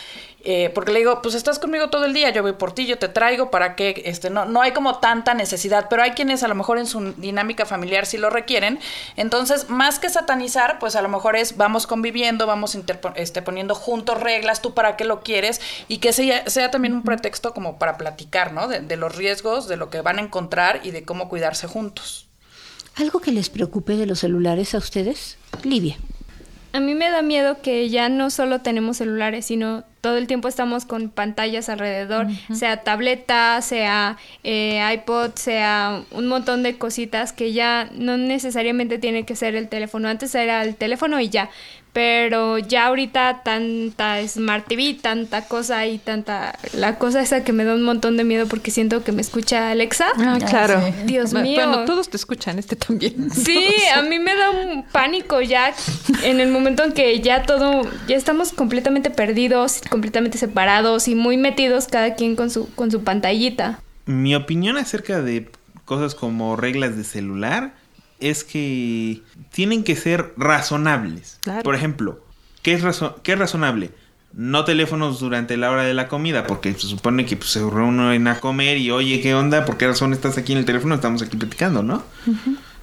Eh, 0.45 0.71
porque 0.75 0.93
le 0.93 0.99
digo, 0.99 1.23
pues 1.23 1.37
estás 1.37 1.61
conmigo 1.61 1.89
todo 1.89 2.05
el 2.05 2.13
día, 2.13 2.31
yo 2.31 2.43
voy 2.43 2.55
por 2.55 2.75
ti, 2.75 2.87
yo 2.87 2.99
te 2.99 3.09
traigo, 3.09 3.51
¿para 3.51 3.77
qué? 3.77 4.03
Este, 4.07 4.29
no, 4.29 4.45
no 4.45 4.61
hay 4.61 4.73
como 4.73 4.99
tanta 4.99 5.35
necesidad, 5.35 5.87
pero 5.89 6.03
hay 6.03 6.13
quienes 6.13 6.43
a 6.43 6.49
lo 6.49 6.57
mejor 6.57 6.79
en 6.79 6.87
su 6.87 7.13
dinámica 7.17 7.65
familiar 7.65 8.07
sí 8.07 8.19
lo 8.19 8.29
requieren. 8.29 8.81
Entonces, 9.17 9.71
más 9.71 10.01
que 10.01 10.11
satanizar, 10.11 10.81
pues 10.81 10.97
a 10.97 11.03
lo 11.03 11.09
mejor 11.09 11.37
es 11.37 11.57
vamos 11.57 11.87
conviviendo, 11.87 12.47
vamos 12.47 12.77
este, 13.15 13.43
poniendo 13.43 13.77
juntos 13.77 14.21
reglas, 14.21 14.63
tú 14.63 14.75
para 14.75 14.97
qué 14.97 15.05
lo 15.05 15.21
quieres, 15.21 15.61
y 15.87 15.99
que 15.99 16.13
sea, 16.13 16.49
sea 16.51 16.73
también 16.73 16.95
un 16.95 17.05
pretexto 17.05 17.55
como 17.55 17.79
para 17.79 17.97
platicar, 17.97 18.53
¿no? 18.53 18.67
De, 18.67 18.81
de 18.81 18.97
los 18.97 19.15
riesgos, 19.15 19.69
de 19.69 19.77
lo 19.77 19.91
que 19.91 20.01
van 20.01 20.19
a 20.19 20.23
encontrar 20.23 20.81
y 20.83 20.91
de 20.91 21.05
cómo 21.05 21.29
cuidarse 21.29 21.69
juntos. 21.69 22.27
¿Algo 22.97 23.21
que 23.21 23.31
les 23.31 23.49
preocupe 23.49 23.97
de 23.97 24.07
los 24.07 24.19
celulares 24.19 24.75
a 24.75 24.79
ustedes? 24.79 25.39
Livia. 25.63 25.97
A 26.73 26.81
mí 26.81 26.95
me 26.95 27.11
da 27.11 27.21
miedo 27.21 27.61
que 27.61 27.91
ya 27.91 28.09
no 28.09 28.31
solo 28.31 28.61
tenemos 28.61 28.97
celulares, 28.97 29.45
sino 29.45 29.85
todo 30.01 30.17
el 30.17 30.27
tiempo 30.27 30.49
estamos 30.49 30.87
con 30.87 31.11
pantallas 31.11 31.69
alrededor, 31.69 32.27
sea 32.53 32.83
tableta, 32.83 33.61
sea 33.61 34.17
eh, 34.43 34.83
iPod, 34.95 35.33
sea 35.35 36.03
un 36.11 36.27
montón 36.27 36.63
de 36.63 36.79
cositas 36.79 37.33
que 37.33 37.53
ya 37.53 37.91
no 37.95 38.17
necesariamente 38.17 38.99
tiene 38.99 39.25
que 39.25 39.37
ser 39.37 39.55
el 39.55 39.69
teléfono. 39.69 40.09
Antes 40.09 40.35
era 40.35 40.65
el 40.65 40.75
teléfono 40.75 41.21
y 41.21 41.29
ya, 41.29 41.51
pero 41.93 42.57
ya 42.59 42.87
ahorita 42.87 43.43
tanta 43.45 44.27
Smart 44.27 44.67
TV, 44.67 44.99
tanta 45.01 45.45
cosa 45.45 45.87
y 45.87 45.99
tanta... 45.99 46.59
La 46.73 46.99
cosa 46.99 47.21
esa 47.21 47.45
que 47.45 47.53
me 47.53 47.65
da 47.65 47.75
un 47.75 47.83
montón 47.83 48.17
de 48.17 48.25
miedo 48.25 48.47
porque 48.47 48.71
siento 48.71 49.05
que 49.05 49.13
me 49.13 49.21
escucha 49.21 49.71
Alexa. 49.71 50.07
Ah, 50.17 50.39
claro. 50.49 50.81
Dios 51.05 51.35
mío. 51.35 51.55
Bueno, 51.55 51.85
todos 51.85 52.09
te 52.09 52.17
escuchan, 52.17 52.59
este 52.59 52.77
también. 52.77 53.31
Sí, 53.43 53.67
a 53.95 54.03
mí 54.03 54.19
me 54.19 54.35
da 54.35 54.51
un 54.51 54.85
pánico 54.85 55.41
ya 55.43 55.75
en 56.23 56.41
el 56.41 56.51
momento 56.51 56.85
en 56.85 56.93
que 56.93 57.21
ya 57.21 57.43
todo, 57.43 57.83
ya 58.07 58.17
estamos 58.17 58.53
completamente 58.53 59.11
perdidos, 59.11 59.81
completamente 59.91 60.39
separados 60.39 61.09
y 61.09 61.15
muy 61.15 61.37
metidos 61.37 61.89
cada 61.89 62.15
quien 62.15 62.37
con 62.37 62.51
su, 62.51 62.73
con 62.75 62.91
su 62.91 63.03
pantallita. 63.03 63.81
Mi 64.07 64.35
opinión 64.35 64.79
acerca 64.79 65.21
de 65.21 65.51
cosas 65.85 66.15
como 66.15 66.57
reglas 66.57 66.97
de 66.97 67.05
celular 67.05 67.75
es 68.23 68.45
que 68.45 69.21
tienen 69.53 69.85
que 69.85 69.97
ser 69.97 70.33
razonables. 70.37 71.39
Por 71.63 71.75
ejemplo, 71.75 72.25
¿qué 72.63 72.73
es, 72.75 72.83
razo- 72.83 73.17
qué 73.23 73.33
es 73.33 73.39
razonable? 73.39 73.91
No 74.35 74.65
teléfonos 74.65 75.21
durante 75.21 75.57
la 75.59 75.71
hora 75.71 75.83
de 75.83 75.93
la 75.93 76.09
comida, 76.09 76.47
porque 76.47 76.73
se 76.73 76.87
supone 76.87 77.27
que 77.27 77.37
pues, 77.37 77.51
se 77.51 77.61
reúnen 77.61 78.27
a 78.29 78.41
comer 78.41 78.79
y 78.79 78.91
oye, 78.91 79.21
¿qué 79.21 79.35
onda? 79.35 79.65
¿Por 79.67 79.77
qué 79.77 79.87
razón 79.89 80.13
estás 80.15 80.39
aquí 80.39 80.53
en 80.53 80.59
el 80.59 80.65
teléfono? 80.65 80.95
Estamos 80.95 81.21
aquí 81.21 81.37
platicando, 81.37 81.83
¿no? 81.83 82.03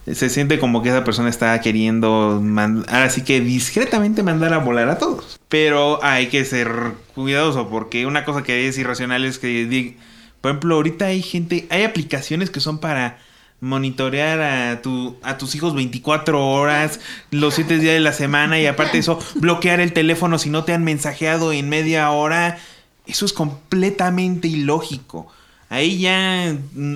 Se 0.05 0.29
siente 0.29 0.59
como 0.59 0.81
que 0.81 0.89
esa 0.89 1.03
persona 1.03 1.29
está 1.29 1.59
queriendo, 1.61 2.39
man- 2.43 2.85
ahora 2.87 3.09
sí 3.09 3.23
que 3.23 3.41
discretamente 3.41 4.23
mandar 4.23 4.53
a 4.53 4.57
volar 4.59 4.89
a 4.89 4.97
todos. 4.97 5.39
Pero 5.49 6.03
hay 6.03 6.27
que 6.27 6.45
ser 6.45 6.69
cuidadoso, 7.15 7.69
porque 7.69 8.05
una 8.05 8.25
cosa 8.25 8.43
que 8.43 8.67
es 8.67 8.77
irracional 8.77 9.25
es 9.25 9.39
que, 9.39 9.97
por 10.41 10.51
ejemplo, 10.51 10.75
ahorita 10.75 11.05
hay 11.05 11.21
gente, 11.21 11.67
hay 11.71 11.83
aplicaciones 11.83 12.49
que 12.51 12.59
son 12.59 12.79
para 12.79 13.17
monitorear 13.61 14.41
a, 14.41 14.81
tu, 14.81 15.17
a 15.21 15.37
tus 15.37 15.55
hijos 15.55 15.75
24 15.75 16.47
horas, 16.47 16.99
los 17.31 17.55
7 17.55 17.79
días 17.79 17.93
de 17.93 17.99
la 17.99 18.13
semana 18.13 18.59
y 18.59 18.67
aparte 18.67 18.93
de 18.93 18.99
eso, 18.99 19.19
bloquear 19.35 19.79
el 19.79 19.93
teléfono 19.93 20.37
si 20.37 20.49
no 20.49 20.63
te 20.63 20.73
han 20.73 20.83
mensajeado 20.83 21.51
en 21.51 21.69
media 21.69 22.09
hora. 22.11 22.57
Eso 23.05 23.25
es 23.25 23.33
completamente 23.33 24.47
ilógico. 24.47 25.27
Ahí 25.69 25.99
ya... 25.99 26.55
mm, 26.73 26.95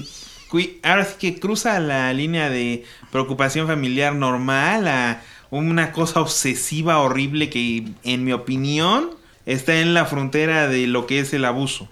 Ahora 0.84 1.06
sí 1.06 1.16
que 1.18 1.40
cruza 1.40 1.80
la 1.80 2.14
línea 2.14 2.48
de 2.50 2.86
preocupación 3.12 3.66
familiar 3.66 4.14
normal 4.14 4.88
a 4.88 5.22
una 5.50 5.92
cosa 5.92 6.22
obsesiva, 6.22 7.00
horrible 7.00 7.50
que 7.50 7.88
en 8.04 8.24
mi 8.24 8.34
opinión 8.34 9.10
está 9.48 9.80
en 9.80 9.96
la 9.96 10.06
frontera 10.06 10.68
de 10.68 10.86
lo 10.86 11.08
que 11.08 11.20
es 11.20 11.34
el 11.34 11.46
abuso. 11.46 11.90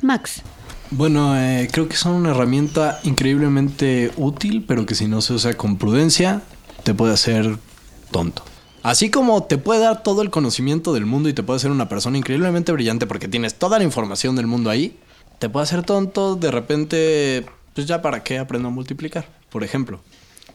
Max. 0.00 0.42
Bueno, 0.90 1.38
eh, 1.38 1.68
creo 1.70 1.86
que 1.86 1.96
son 1.96 2.14
una 2.14 2.30
herramienta 2.30 3.00
increíblemente 3.02 4.10
útil, 4.16 4.64
pero 4.66 4.86
que 4.86 4.94
si 4.94 5.06
no 5.06 5.20
se 5.20 5.34
usa 5.34 5.54
con 5.54 5.76
prudencia, 5.76 6.40
te 6.82 6.94
puede 6.94 7.12
hacer 7.12 7.58
tonto. 8.10 8.42
Así 8.82 9.10
como 9.10 9.42
te 9.42 9.58
puede 9.58 9.80
dar 9.80 10.02
todo 10.02 10.22
el 10.22 10.30
conocimiento 10.30 10.94
del 10.94 11.04
mundo 11.04 11.28
y 11.28 11.34
te 11.34 11.42
puede 11.42 11.58
hacer 11.58 11.70
una 11.70 11.90
persona 11.90 12.16
increíblemente 12.16 12.72
brillante 12.72 13.06
porque 13.06 13.28
tienes 13.28 13.54
toda 13.56 13.78
la 13.78 13.84
información 13.84 14.34
del 14.34 14.46
mundo 14.46 14.70
ahí, 14.70 14.96
te 15.38 15.50
puede 15.50 15.64
hacer 15.64 15.82
tonto 15.82 16.36
de 16.36 16.50
repente, 16.50 17.44
pues 17.74 17.86
ya 17.86 18.00
para 18.00 18.22
qué 18.22 18.38
aprendo 18.38 18.68
a 18.68 18.70
multiplicar, 18.70 19.28
por 19.50 19.64
ejemplo. 19.64 20.00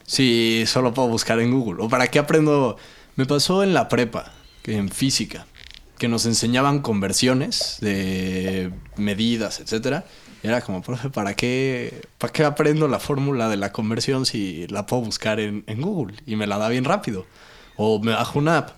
Si 0.04 0.64
solo 0.66 0.92
puedo 0.92 1.08
buscar 1.08 1.38
en 1.38 1.52
Google. 1.52 1.82
O 1.82 1.88
para 1.88 2.08
qué 2.08 2.18
aprendo... 2.18 2.76
Me 3.16 3.24
pasó 3.24 3.62
en 3.62 3.72
la 3.72 3.88
prepa, 3.88 4.32
en 4.64 4.88
física, 4.88 5.46
que 5.98 6.08
nos 6.08 6.26
enseñaban 6.26 6.80
conversiones 6.80 7.78
de 7.80 8.72
medidas, 8.96 9.60
etcétera. 9.60 10.04
Era 10.44 10.60
como, 10.60 10.82
profe, 10.82 11.08
¿para 11.08 11.32
qué, 11.32 12.02
¿para 12.18 12.30
qué 12.30 12.44
aprendo 12.44 12.86
la 12.86 12.98
fórmula 12.98 13.48
de 13.48 13.56
la 13.56 13.72
conversión 13.72 14.26
si 14.26 14.66
la 14.66 14.84
puedo 14.84 15.00
buscar 15.00 15.40
en, 15.40 15.64
en 15.66 15.80
Google 15.80 16.16
y 16.26 16.36
me 16.36 16.46
la 16.46 16.58
da 16.58 16.68
bien 16.68 16.84
rápido? 16.84 17.24
O 17.76 17.98
me 17.98 18.12
bajo 18.12 18.38
una 18.38 18.58
app. 18.58 18.70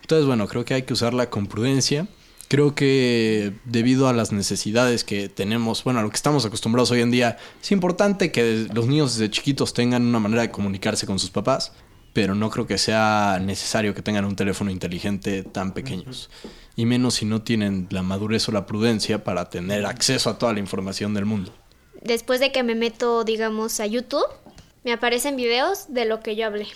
Entonces, 0.00 0.26
bueno, 0.26 0.48
creo 0.48 0.64
que 0.64 0.72
hay 0.72 0.82
que 0.84 0.94
usarla 0.94 1.28
con 1.28 1.46
prudencia. 1.46 2.08
Creo 2.48 2.74
que 2.74 3.52
debido 3.66 4.08
a 4.08 4.14
las 4.14 4.32
necesidades 4.32 5.04
que 5.04 5.28
tenemos, 5.28 5.84
bueno, 5.84 6.00
a 6.00 6.02
lo 6.02 6.08
que 6.08 6.16
estamos 6.16 6.46
acostumbrados 6.46 6.90
hoy 6.90 7.02
en 7.02 7.10
día, 7.10 7.36
es 7.62 7.70
importante 7.70 8.32
que 8.32 8.66
los 8.72 8.86
niños 8.86 9.18
desde 9.18 9.30
chiquitos 9.30 9.74
tengan 9.74 10.02
una 10.06 10.20
manera 10.20 10.40
de 10.40 10.50
comunicarse 10.50 11.06
con 11.06 11.18
sus 11.18 11.28
papás, 11.28 11.72
pero 12.12 12.34
no 12.34 12.50
creo 12.50 12.66
que 12.66 12.78
sea 12.78 13.38
necesario 13.40 13.94
que 13.94 14.02
tengan 14.02 14.24
un 14.24 14.36
teléfono 14.36 14.70
inteligente 14.70 15.42
tan 15.42 15.72
pequeños. 15.72 16.30
Y 16.76 16.86
menos 16.86 17.14
si 17.14 17.24
no 17.24 17.42
tienen 17.42 17.86
la 17.90 18.02
madurez 18.02 18.48
o 18.48 18.52
la 18.52 18.66
prudencia 18.66 19.22
para 19.22 19.50
tener 19.50 19.86
acceso 19.86 20.30
a 20.30 20.38
toda 20.38 20.52
la 20.52 20.60
información 20.60 21.14
del 21.14 21.26
mundo. 21.26 21.52
Después 22.02 22.40
de 22.40 22.52
que 22.52 22.62
me 22.62 22.74
meto, 22.74 23.24
digamos, 23.24 23.78
a 23.80 23.86
YouTube, 23.86 24.26
me 24.84 24.92
aparecen 24.92 25.36
videos 25.36 25.92
de 25.92 26.06
lo 26.06 26.20
que 26.20 26.36
yo 26.36 26.46
hablé. 26.46 26.66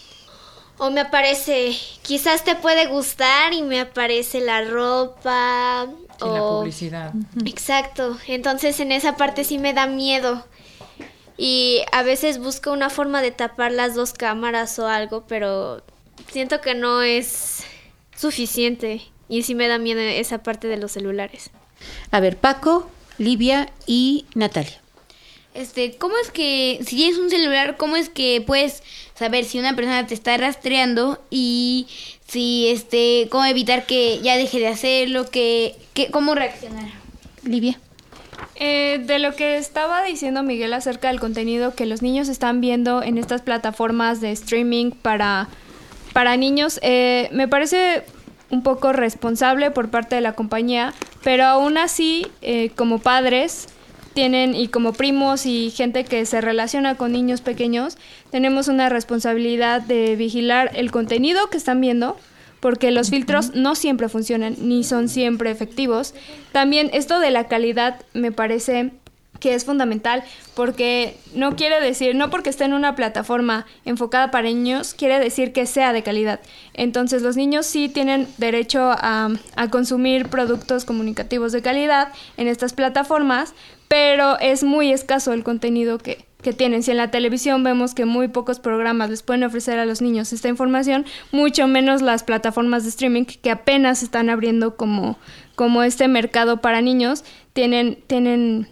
O 0.77 0.91
me 0.91 1.01
aparece, 1.01 1.77
quizás 2.03 2.45
te 2.45 2.57
puede 2.57 2.87
gustar 2.87 3.53
y 3.53 3.63
me 3.63 3.81
aparece 3.81 4.41
la 4.41 4.65
ropa. 4.65 5.87
Y 6.21 6.25
o... 6.25 6.35
la 6.35 6.41
publicidad. 6.41 7.13
Exacto. 7.45 8.19
Entonces 8.27 8.81
en 8.81 8.93
esa 8.93 9.17
parte 9.17 9.45
sí 9.45 9.59
me 9.59 9.73
da 9.73 9.87
miedo. 9.87 10.45
Y 11.37 11.83
a 11.93 12.03
veces 12.03 12.39
busco 12.39 12.73
una 12.73 12.91
forma 12.91 13.23
de 13.23 13.31
tapar 13.31 13.73
las 13.73 13.95
dos 13.95 14.13
cámaras 14.13 14.79
o 14.79 14.87
algo, 14.87 15.25
pero 15.27 15.83
siento 16.31 16.61
que 16.61 16.75
no 16.75 17.03
es 17.03 17.65
suficiente. 18.17 19.03
Y 19.29 19.43
sí 19.43 19.55
me 19.55 19.69
da 19.69 19.79
miedo 19.79 20.01
esa 20.01 20.43
parte 20.43 20.69
de 20.69 20.77
los 20.77 20.93
celulares. 20.93 21.51
A 22.11 22.21
ver, 22.21 22.37
Paco, 22.37 22.91
Livia 23.19 23.73
y 23.87 24.27
Natalia. 24.35 24.81
Este, 25.55 25.97
¿cómo 25.97 26.15
es 26.19 26.33
que, 26.33 26.81
si 26.85 26.97
tienes 26.97 27.17
un 27.17 27.31
celular, 27.31 27.77
cómo 27.77 27.95
es 27.95 28.09
que 28.09 28.43
puedes 28.45 28.83
saber 29.15 29.45
si 29.45 29.61
una 29.61 29.77
persona 29.77 30.05
te 30.05 30.15
está 30.15 30.37
rastreando 30.37 31.23
y 31.31 31.87
si, 32.27 32.69
este, 32.69 33.29
cómo 33.31 33.45
evitar 33.45 33.87
que 33.87 34.21
ya 34.21 34.37
deje 34.37 34.59
de 34.59 34.67
hacerlo, 34.67 35.31
que, 35.31 35.77
que 35.95 36.11
cómo 36.11 36.35
reaccionar? 36.35 36.91
Livia. 37.45 37.79
Eh, 38.57 39.03
de 39.05 39.19
lo 39.19 39.35
que 39.35 39.57
estaba 39.57 40.05
diciendo 40.05 40.43
Miguel 40.43 40.73
acerca 40.73 41.09
del 41.09 41.21
contenido 41.21 41.75
que 41.75 41.87
los 41.87 42.03
niños 42.03 42.29
están 42.29 42.61
viendo 42.61 43.03
en 43.03 43.19
estas 43.19 43.43
plataformas 43.43 44.21
de 44.21 44.33
streaming 44.33 44.91
para, 44.91 45.49
para 46.13 46.37
niños, 46.37 46.79
eh, 46.83 47.29
me 47.33 47.49
parece 47.49 48.05
un 48.51 48.63
poco 48.63 48.93
responsable 48.93 49.71
por 49.71 49.91
parte 49.91 50.15
de 50.15 50.21
la 50.21 50.35
compañía, 50.35 50.95
pero 51.23 51.45
aún 51.45 51.79
así, 51.79 52.29
eh, 52.43 52.71
como 52.77 53.01
padres, 53.01 53.69
tienen 54.15 54.55
y 54.55 54.69
como 54.69 54.93
primos 54.93 55.45
y 55.45 55.71
gente 55.71 56.05
que 56.05 56.25
se 56.25 56.41
relaciona 56.41 56.97
con 56.97 57.13
niños 57.13 57.41
pequeños, 57.41 57.99
tenemos 58.31 58.69
una 58.69 58.89
responsabilidad 58.89 59.83
de 59.83 60.15
vigilar 60.15 60.71
el 60.75 60.93
contenido 60.93 61.51
que 61.51 61.57
están 61.57 61.81
viendo, 61.81 62.17
porque 62.65 62.91
los 62.93 63.11
filtros 63.11 63.55
no 63.55 63.75
siempre 63.75 64.09
funcionan 64.09 64.57
ni 64.59 64.85
son 64.85 65.11
siempre 65.11 65.51
efectivos. 65.51 66.15
También 66.51 66.89
esto 66.95 67.21
de 67.21 67.31
la 67.31 67.47
calidad 67.47 68.01
me 68.15 68.33
parece 68.33 68.93
que 69.45 69.55
es 69.55 69.67
fundamental 69.67 70.25
porque 70.55 71.19
no 71.35 71.55
quiere 71.55 71.79
decir, 71.79 72.15
no 72.15 72.31
porque 72.31 72.49
esté 72.49 72.65
en 72.65 72.73
una 72.73 72.97
plataforma 72.97 73.67
enfocada 73.85 74.31
para 74.31 74.49
niños, 74.49 74.95
quiere 74.95 75.21
decir 75.21 75.53
que 75.53 75.67
sea 75.67 75.93
de 75.93 76.03
calidad. 76.03 76.41
Entonces 76.73 77.21
los 77.21 77.37
niños 77.37 77.67
sí 77.67 77.91
tienen 77.91 78.27
derecho 78.39 78.81
a, 78.91 79.29
consumir 79.71 80.29
productos 80.29 80.87
comunicativos 80.87 81.53
de 81.53 81.61
calidad 81.61 82.09
en 82.39 82.49
estas 82.49 82.73
plataformas, 82.73 83.53
pero 83.87 84.39
es 84.39 84.65
muy 84.65 84.91
escaso 84.93 85.35
el 85.35 85.45
contenido 85.45 85.99
que, 85.99 86.25
que 86.41 86.55
tienen. 86.55 86.83
Si 86.83 86.93
en 86.93 86.97
la 86.97 87.11
televisión 87.11 87.63
vemos 87.65 87.95
que 87.95 88.07
muy 88.07 88.29
pocos 88.29 88.61
programas 88.61 89.11
les 89.11 89.23
pueden 89.23 89.45
ofrecer 89.45 89.79
a 89.79 89.85
los 89.85 90.01
niños 90.01 90.33
esta 90.33 90.49
información, 90.49 91.05
mucho 91.33 91.67
menos 91.67 92.01
las 92.01 92.23
plataformas 92.23 92.85
de 92.85 92.89
streaming 92.89 93.25
que 93.27 93.51
apenas 93.51 94.03
están 94.03 94.31
abriendo 94.31 94.77
como, 94.77 95.19
como 95.55 95.83
este 95.83 96.09
mercado 96.09 96.63
para 96.63 96.81
niños, 96.81 97.25
tienen, 97.53 97.99
tienen 98.07 98.69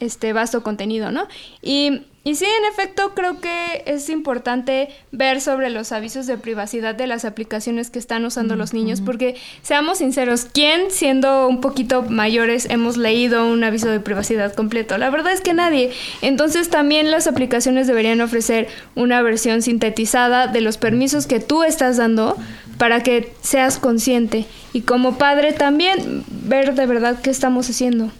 este 0.00 0.32
vasto 0.32 0.62
contenido, 0.62 1.12
¿no? 1.12 1.28
Y, 1.62 2.02
y 2.24 2.34
sí, 2.34 2.44
en 2.44 2.70
efecto, 2.70 3.14
creo 3.14 3.40
que 3.40 3.82
es 3.86 4.10
importante 4.10 4.88
ver 5.10 5.40
sobre 5.40 5.70
los 5.70 5.92
avisos 5.92 6.26
de 6.26 6.36
privacidad 6.36 6.94
de 6.94 7.06
las 7.06 7.24
aplicaciones 7.24 7.90
que 7.90 7.98
están 7.98 8.24
usando 8.24 8.56
los 8.56 8.74
niños, 8.74 9.00
porque 9.00 9.36
seamos 9.62 9.98
sinceros, 9.98 10.46
¿quién 10.52 10.90
siendo 10.90 11.48
un 11.48 11.60
poquito 11.60 12.02
mayores 12.02 12.66
hemos 12.68 12.96
leído 12.96 13.46
un 13.46 13.64
aviso 13.64 13.88
de 13.88 14.00
privacidad 14.00 14.54
completo? 14.54 14.98
La 14.98 15.08
verdad 15.08 15.32
es 15.32 15.40
que 15.40 15.54
nadie. 15.54 15.92
Entonces 16.20 16.68
también 16.68 17.10
las 17.10 17.26
aplicaciones 17.26 17.86
deberían 17.86 18.20
ofrecer 18.20 18.68
una 18.94 19.22
versión 19.22 19.62
sintetizada 19.62 20.46
de 20.46 20.60
los 20.60 20.76
permisos 20.76 21.26
que 21.26 21.40
tú 21.40 21.62
estás 21.62 21.96
dando 21.96 22.36
para 22.76 23.02
que 23.02 23.32
seas 23.42 23.78
consciente 23.78 24.46
y 24.72 24.82
como 24.82 25.18
padre 25.18 25.52
también 25.52 26.24
ver 26.28 26.74
de 26.74 26.86
verdad 26.86 27.20
qué 27.22 27.30
estamos 27.30 27.68
haciendo. 27.68 28.10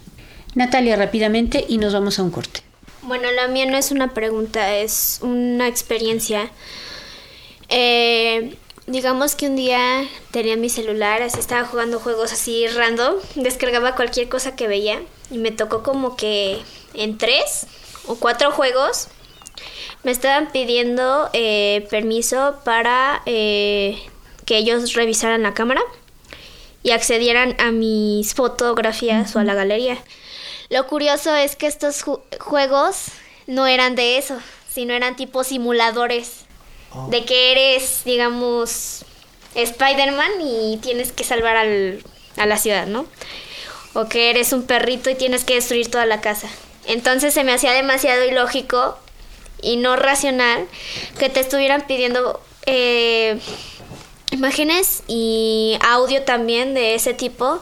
Natalia, 0.55 0.95
rápidamente 0.95 1.65
y 1.67 1.77
nos 1.77 1.93
vamos 1.93 2.19
a 2.19 2.23
un 2.23 2.31
corte. 2.31 2.61
Bueno, 3.03 3.31
la 3.31 3.47
mía 3.47 3.65
no 3.65 3.77
es 3.77 3.91
una 3.91 4.13
pregunta, 4.13 4.75
es 4.75 5.19
una 5.21 5.67
experiencia. 5.67 6.51
Eh, 7.69 8.55
digamos 8.85 9.35
que 9.35 9.47
un 9.47 9.55
día 9.55 10.07
tenía 10.31 10.57
mi 10.57 10.69
celular, 10.69 11.21
así 11.21 11.39
estaba 11.39 11.65
jugando 11.65 11.99
juegos 11.99 12.31
así 12.33 12.67
random, 12.67 13.15
descargaba 13.35 13.95
cualquier 13.95 14.29
cosa 14.29 14.55
que 14.55 14.67
veía 14.67 15.01
y 15.29 15.37
me 15.37 15.51
tocó 15.51 15.83
como 15.83 16.15
que 16.15 16.59
en 16.93 17.17
tres 17.17 17.67
o 18.07 18.15
cuatro 18.15 18.51
juegos 18.51 19.07
me 20.03 20.11
estaban 20.11 20.51
pidiendo 20.51 21.29
eh, 21.33 21.87
permiso 21.89 22.59
para 22.65 23.21
eh, 23.25 24.01
que 24.45 24.57
ellos 24.57 24.93
revisaran 24.93 25.43
la 25.43 25.53
cámara 25.53 25.81
y 26.83 26.91
accedieran 26.91 27.55
a 27.59 27.71
mis 27.71 28.33
fotografías 28.33 29.35
o 29.35 29.39
a 29.39 29.43
la 29.43 29.53
galería. 29.53 29.97
Lo 30.71 30.87
curioso 30.87 31.35
es 31.35 31.55
que 31.55 31.67
estos 31.67 32.03
ju- 32.03 32.21
juegos 32.39 32.95
no 33.45 33.67
eran 33.67 33.93
de 33.95 34.17
eso, 34.17 34.39
sino 34.73 34.93
eran 34.93 35.15
tipo 35.15 35.43
simuladores. 35.43 36.45
De 37.09 37.23
que 37.25 37.51
eres, 37.51 38.01
digamos, 38.03 39.05
Spider-Man 39.55 40.31
y 40.41 40.77
tienes 40.81 41.11
que 41.11 41.23
salvar 41.23 41.55
al- 41.57 42.01
a 42.37 42.45
la 42.45 42.57
ciudad, 42.57 42.87
¿no? 42.87 43.05
O 43.93 44.07
que 44.07 44.29
eres 44.29 44.51
un 44.53 44.63
perrito 44.63 45.09
y 45.09 45.15
tienes 45.15 45.43
que 45.43 45.55
destruir 45.55 45.91
toda 45.91 46.05
la 46.05 46.21
casa. 46.21 46.47
Entonces 46.87 47.33
se 47.33 47.43
me 47.43 47.53
hacía 47.53 47.73
demasiado 47.73 48.23
ilógico 48.25 48.97
y 49.61 49.77
no 49.77 49.95
racional 49.97 50.67
que 51.19 51.29
te 51.29 51.41
estuvieran 51.41 51.85
pidiendo 51.85 52.41
eh, 52.65 53.39
imágenes 54.31 55.03
y 55.07 55.77
audio 55.81 56.23
también 56.23 56.73
de 56.73 56.95
ese 56.95 57.13
tipo 57.13 57.61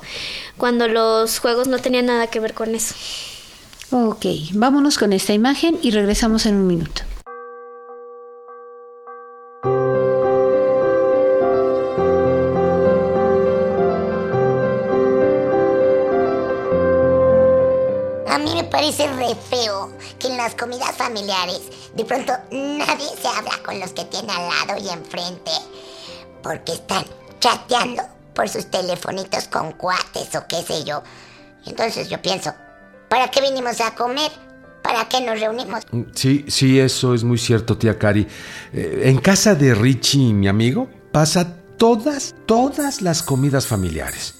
cuando 0.60 0.88
los 0.88 1.39
juegos 1.39 1.68
no 1.68 1.80
tenían 1.80 2.06
nada 2.06 2.28
que 2.28 2.39
ver 2.39 2.54
con 2.54 2.75
eso. 2.75 2.94
Ok, 3.92 4.25
vámonos 4.54 5.00
con 5.00 5.13
esta 5.13 5.34
imagen 5.34 5.80
y 5.82 5.89
regresamos 5.89 6.46
en 6.46 6.56
un 6.58 6.68
minuto. 6.68 7.01
A 18.28 18.38
mí 18.38 18.54
me 18.54 18.63
parece 18.66 19.08
re 19.13 19.34
feo 19.50 19.92
que 20.20 20.28
en 20.28 20.38
las 20.38 20.54
comidas 20.54 20.96
familiares 20.96 21.62
de 21.96 22.06
pronto 22.06 22.34
nadie 22.51 23.08
se 23.20 23.28
habla 23.28 23.58
con 23.66 23.80
los 23.80 23.92
que 23.94 24.06
tiene 24.06 24.32
al 24.32 24.50
lado 24.50 24.86
y 24.86 24.89
enfrente 24.89 25.51
porque 26.44 26.74
están 26.74 27.06
chateando 27.39 28.19
por 28.39 28.48
sus 28.48 28.67
telefonitos 28.67 29.50
con 29.50 29.74
cuates 29.74 30.34
o 30.34 30.48
qué 30.48 30.63
sé 30.63 30.86
yo. 30.86 31.03
Entonces 31.65 32.08
yo 32.08 32.22
pienso, 32.22 32.53
¿para 33.10 33.29
qué 33.29 33.41
vinimos 33.41 33.81
a 33.81 33.93
comer? 33.93 34.31
¿Para 34.81 35.10
qué 35.10 35.19
nos 35.19 35.38
reunimos? 35.41 35.84
Sí, 36.15 36.46
sí, 36.48 36.79
eso 36.79 37.13
es 37.13 37.25
muy 37.25 37.38
cierto, 37.38 37.77
tía 37.77 38.00
Cari. 38.00 38.25
Eh, 38.72 39.01
en 39.03 39.17
casa 39.17 39.55
de 39.55 39.75
Richie, 39.75 40.31
mi 40.31 40.48
amigo, 40.48 40.89
pasa 41.12 41.53
todas, 41.75 42.34
todas 42.46 43.01
las 43.01 43.24
comidas 43.24 43.67
familiares. 43.67 44.36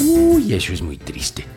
Uy, 0.00 0.52
eso 0.52 0.72
es 0.72 0.82
muy 0.82 0.96
triste. 0.96 1.53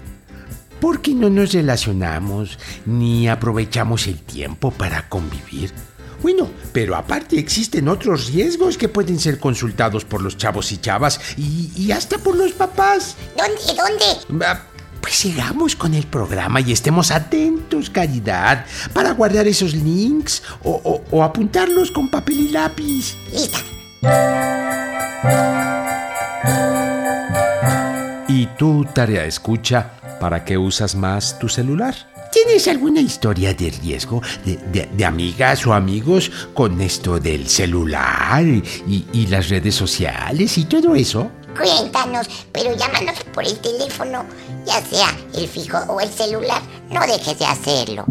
¿Por 0.80 1.02
qué 1.02 1.14
no 1.14 1.30
nos 1.30 1.54
relacionamos 1.54 2.58
ni 2.86 3.28
aprovechamos 3.28 4.08
el 4.08 4.20
tiempo 4.20 4.72
para 4.72 5.10
convivir? 5.10 5.72
Bueno, 6.22 6.50
pero 6.72 6.96
aparte 6.96 7.38
existen 7.38 7.88
otros 7.88 8.32
riesgos 8.32 8.78
que 8.78 8.88
pueden 8.90 9.20
ser 9.20 9.40
consultados 9.40 10.04
por 10.06 10.22
los 10.22 10.36
chavos 10.38 10.72
y 10.72 10.78
chavas 10.78 11.20
y, 11.38 11.72
y 11.76 11.92
hasta 11.92 12.18
por 12.18 12.36
los 12.36 12.52
papás. 12.54 13.16
¿Dónde? 13.38 13.82
¿Dónde? 14.30 14.46
Ah, 14.46 14.62
Pues 15.02 15.14
sigamos 15.16 15.76
con 15.76 15.94
el 15.94 16.06
programa 16.08 16.60
y 16.62 16.72
estemos 16.72 17.12
atentos, 17.12 17.90
Caridad, 17.92 18.66
para 18.94 19.12
guardar 19.14 19.48
esos 19.48 19.74
links 19.76 20.42
o, 20.64 20.72
o- 20.84 21.04
o 21.16 21.24
apuntarlos 21.24 21.92
con 21.92 22.10
papel 22.10 22.40
y 22.40 22.50
lápiz. 22.50 23.16
Lista. 23.32 23.60
¿Y 28.28 28.46
tu 28.58 28.86
tarea 28.86 29.26
escucha? 29.26 29.92
¿Para 30.20 30.44
qué 30.44 30.58
usas 30.58 30.96
más 30.96 31.38
tu 31.40 31.48
celular? 31.50 31.94
¿Tienes 32.32 32.68
alguna 32.68 33.00
historia 33.02 33.54
de 33.54 33.70
riesgo 33.70 34.22
de, 34.46 34.58
de- 34.58 34.86
de 34.88 35.06
amigas 35.06 35.66
o 35.66 35.74
amigos 35.74 36.32
con 36.54 36.82
esto 36.82 37.20
del 37.20 37.48
celular 37.48 38.44
y, 38.46 39.06
y 39.14 39.28
las 39.28 39.50
redes 39.50 39.76
sociales 39.76 40.58
y 40.58 40.66
todo 40.66 40.94
eso? 40.96 41.32
Cuéntanos, 41.58 42.28
pero 42.52 42.76
llámanos 42.76 43.16
por 43.34 43.44
el 43.46 43.58
teléfono, 43.60 44.26
ya 44.66 44.82
sea 44.82 45.10
el 45.36 45.48
fijo 45.48 45.78
o 45.88 46.00
el 46.02 46.10
celular. 46.10 46.62
No 46.90 47.02
dejes 47.08 47.40
de 47.40 47.46
hacerlo. 47.46 48.06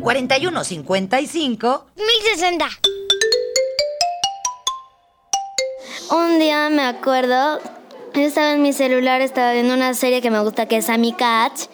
4155 0.00 1.86
1060. 1.96 2.66
Un 6.12 6.38
día 6.38 6.70
me 6.70 6.82
acuerdo, 6.84 7.60
yo 8.14 8.22
estaba 8.22 8.52
en 8.52 8.62
mi 8.62 8.72
celular, 8.72 9.20
estaba 9.20 9.52
viendo 9.52 9.74
una 9.74 9.94
serie 9.94 10.20
que 10.20 10.30
me 10.30 10.40
gusta 10.40 10.66
que 10.66 10.78
es 10.78 10.88
Amy 10.88 11.12
Catch. 11.12 11.68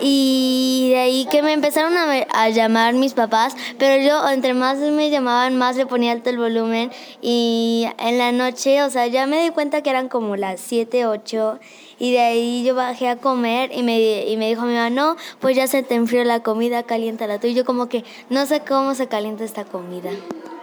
Y 0.00 0.88
de 0.90 0.98
ahí 0.98 1.26
que 1.30 1.42
me 1.42 1.52
empezaron 1.52 1.92
a, 1.96 2.48
llamar 2.48 2.94
mis 2.94 3.12
papás, 3.12 3.54
pero 3.78 4.02
yo 4.02 4.28
entre 4.30 4.52
más 4.52 4.78
me 4.78 5.10
llamaban, 5.10 5.56
más 5.56 5.76
le 5.76 5.86
ponía 5.86 6.12
alto 6.12 6.30
el 6.30 6.38
volumen. 6.38 6.90
Y 7.20 7.86
en 7.98 8.18
la 8.18 8.32
noche, 8.32 8.82
o 8.82 8.90
sea, 8.90 9.06
ya 9.06 9.26
me 9.26 9.42
di 9.42 9.50
cuenta 9.50 9.82
que 9.82 9.90
eran 9.90 10.08
como 10.08 10.36
las 10.36 10.60
7, 10.60 11.06
8. 11.06 11.60
Y 11.98 12.12
de 12.12 12.20
ahí 12.20 12.64
yo 12.64 12.74
bajé 12.74 13.08
a 13.08 13.16
comer 13.16 13.70
y 13.72 13.82
me, 13.82 14.26
y 14.26 14.36
me 14.36 14.48
dijo 14.48 14.62
mi 14.62 14.74
mamá, 14.74 14.90
no, 14.90 15.16
pues 15.40 15.54
ya 15.54 15.68
se 15.68 15.82
te 15.82 15.94
enfrió 15.94 16.24
la 16.24 16.40
comida, 16.40 16.82
caliéntala 16.82 17.38
tú. 17.38 17.46
Y 17.46 17.54
yo 17.54 17.64
como 17.64 17.88
que 17.88 18.04
no 18.28 18.46
sé 18.46 18.60
cómo 18.60 18.94
se 18.94 19.06
calienta 19.06 19.44
esta 19.44 19.64
comida. 19.64 20.10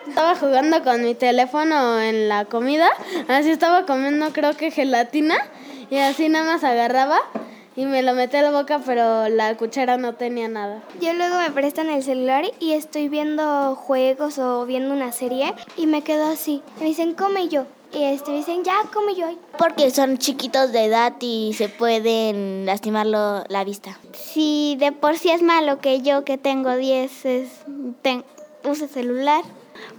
Estaba 0.10 0.36
jugando 0.36 0.84
con 0.84 1.04
mi 1.04 1.16
teléfono 1.16 2.00
en 2.02 2.28
la 2.30 2.46
comida, 2.46 2.90
así 3.28 3.50
estaba 3.52 3.86
comiendo 3.86 4.32
creo 4.34 4.56
que 4.58 4.72
gelatina 4.72 5.38
y 5.90 5.98
así 5.98 6.30
nada 6.30 6.46
más 6.46 6.64
agarraba 6.64 7.20
y 7.76 7.86
me 7.86 8.02
lo 8.02 8.14
metí 8.14 8.36
a 8.38 8.42
la 8.42 8.52
boca, 8.52 8.82
pero 8.86 9.30
la 9.30 9.56
cuchara 9.56 9.98
no 9.98 10.16
tenía 10.16 10.48
nada. 10.50 10.82
Yo 11.00 11.14
luego 11.14 11.38
me 11.38 11.52
prestan 11.52 11.90
el 11.90 12.04
celular 12.04 12.44
y 12.60 12.74
estoy 12.74 13.08
viendo 13.08 13.76
juegos 13.76 14.40
o 14.40 14.66
viendo 14.66 14.94
una 14.94 15.12
serie 15.12 15.54
y 15.78 15.86
me 15.88 16.02
quedo 16.02 16.26
así. 16.30 16.62
Me 16.80 16.88
dicen, 16.88 17.14
come 17.14 17.44
y 17.44 17.50
yo. 17.50 17.66
Y 17.94 18.04
este, 18.04 18.32
dicen, 18.32 18.64
ya, 18.64 18.74
come 18.94 19.16
yo. 19.16 19.28
Porque 19.58 19.90
son 19.92 20.18
chiquitos 20.18 20.72
de 20.72 20.86
edad 20.86 21.14
y 21.22 21.54
se 21.58 21.70
pueden 21.70 22.66
lastimar 22.66 23.06
lo- 23.06 23.44
la 23.48 23.64
vista. 23.64 23.98
Si 24.14 24.76
de 24.80 24.92
por 24.92 25.18
sí 25.18 25.30
es 25.32 25.42
malo 25.42 25.80
que 25.80 26.02
yo 26.02 26.24
que 26.26 26.38
tengo 26.38 26.76
10 26.76 27.26
es, 27.26 27.50
ten- 28.02 28.26
use 28.64 28.88
celular. 28.88 29.44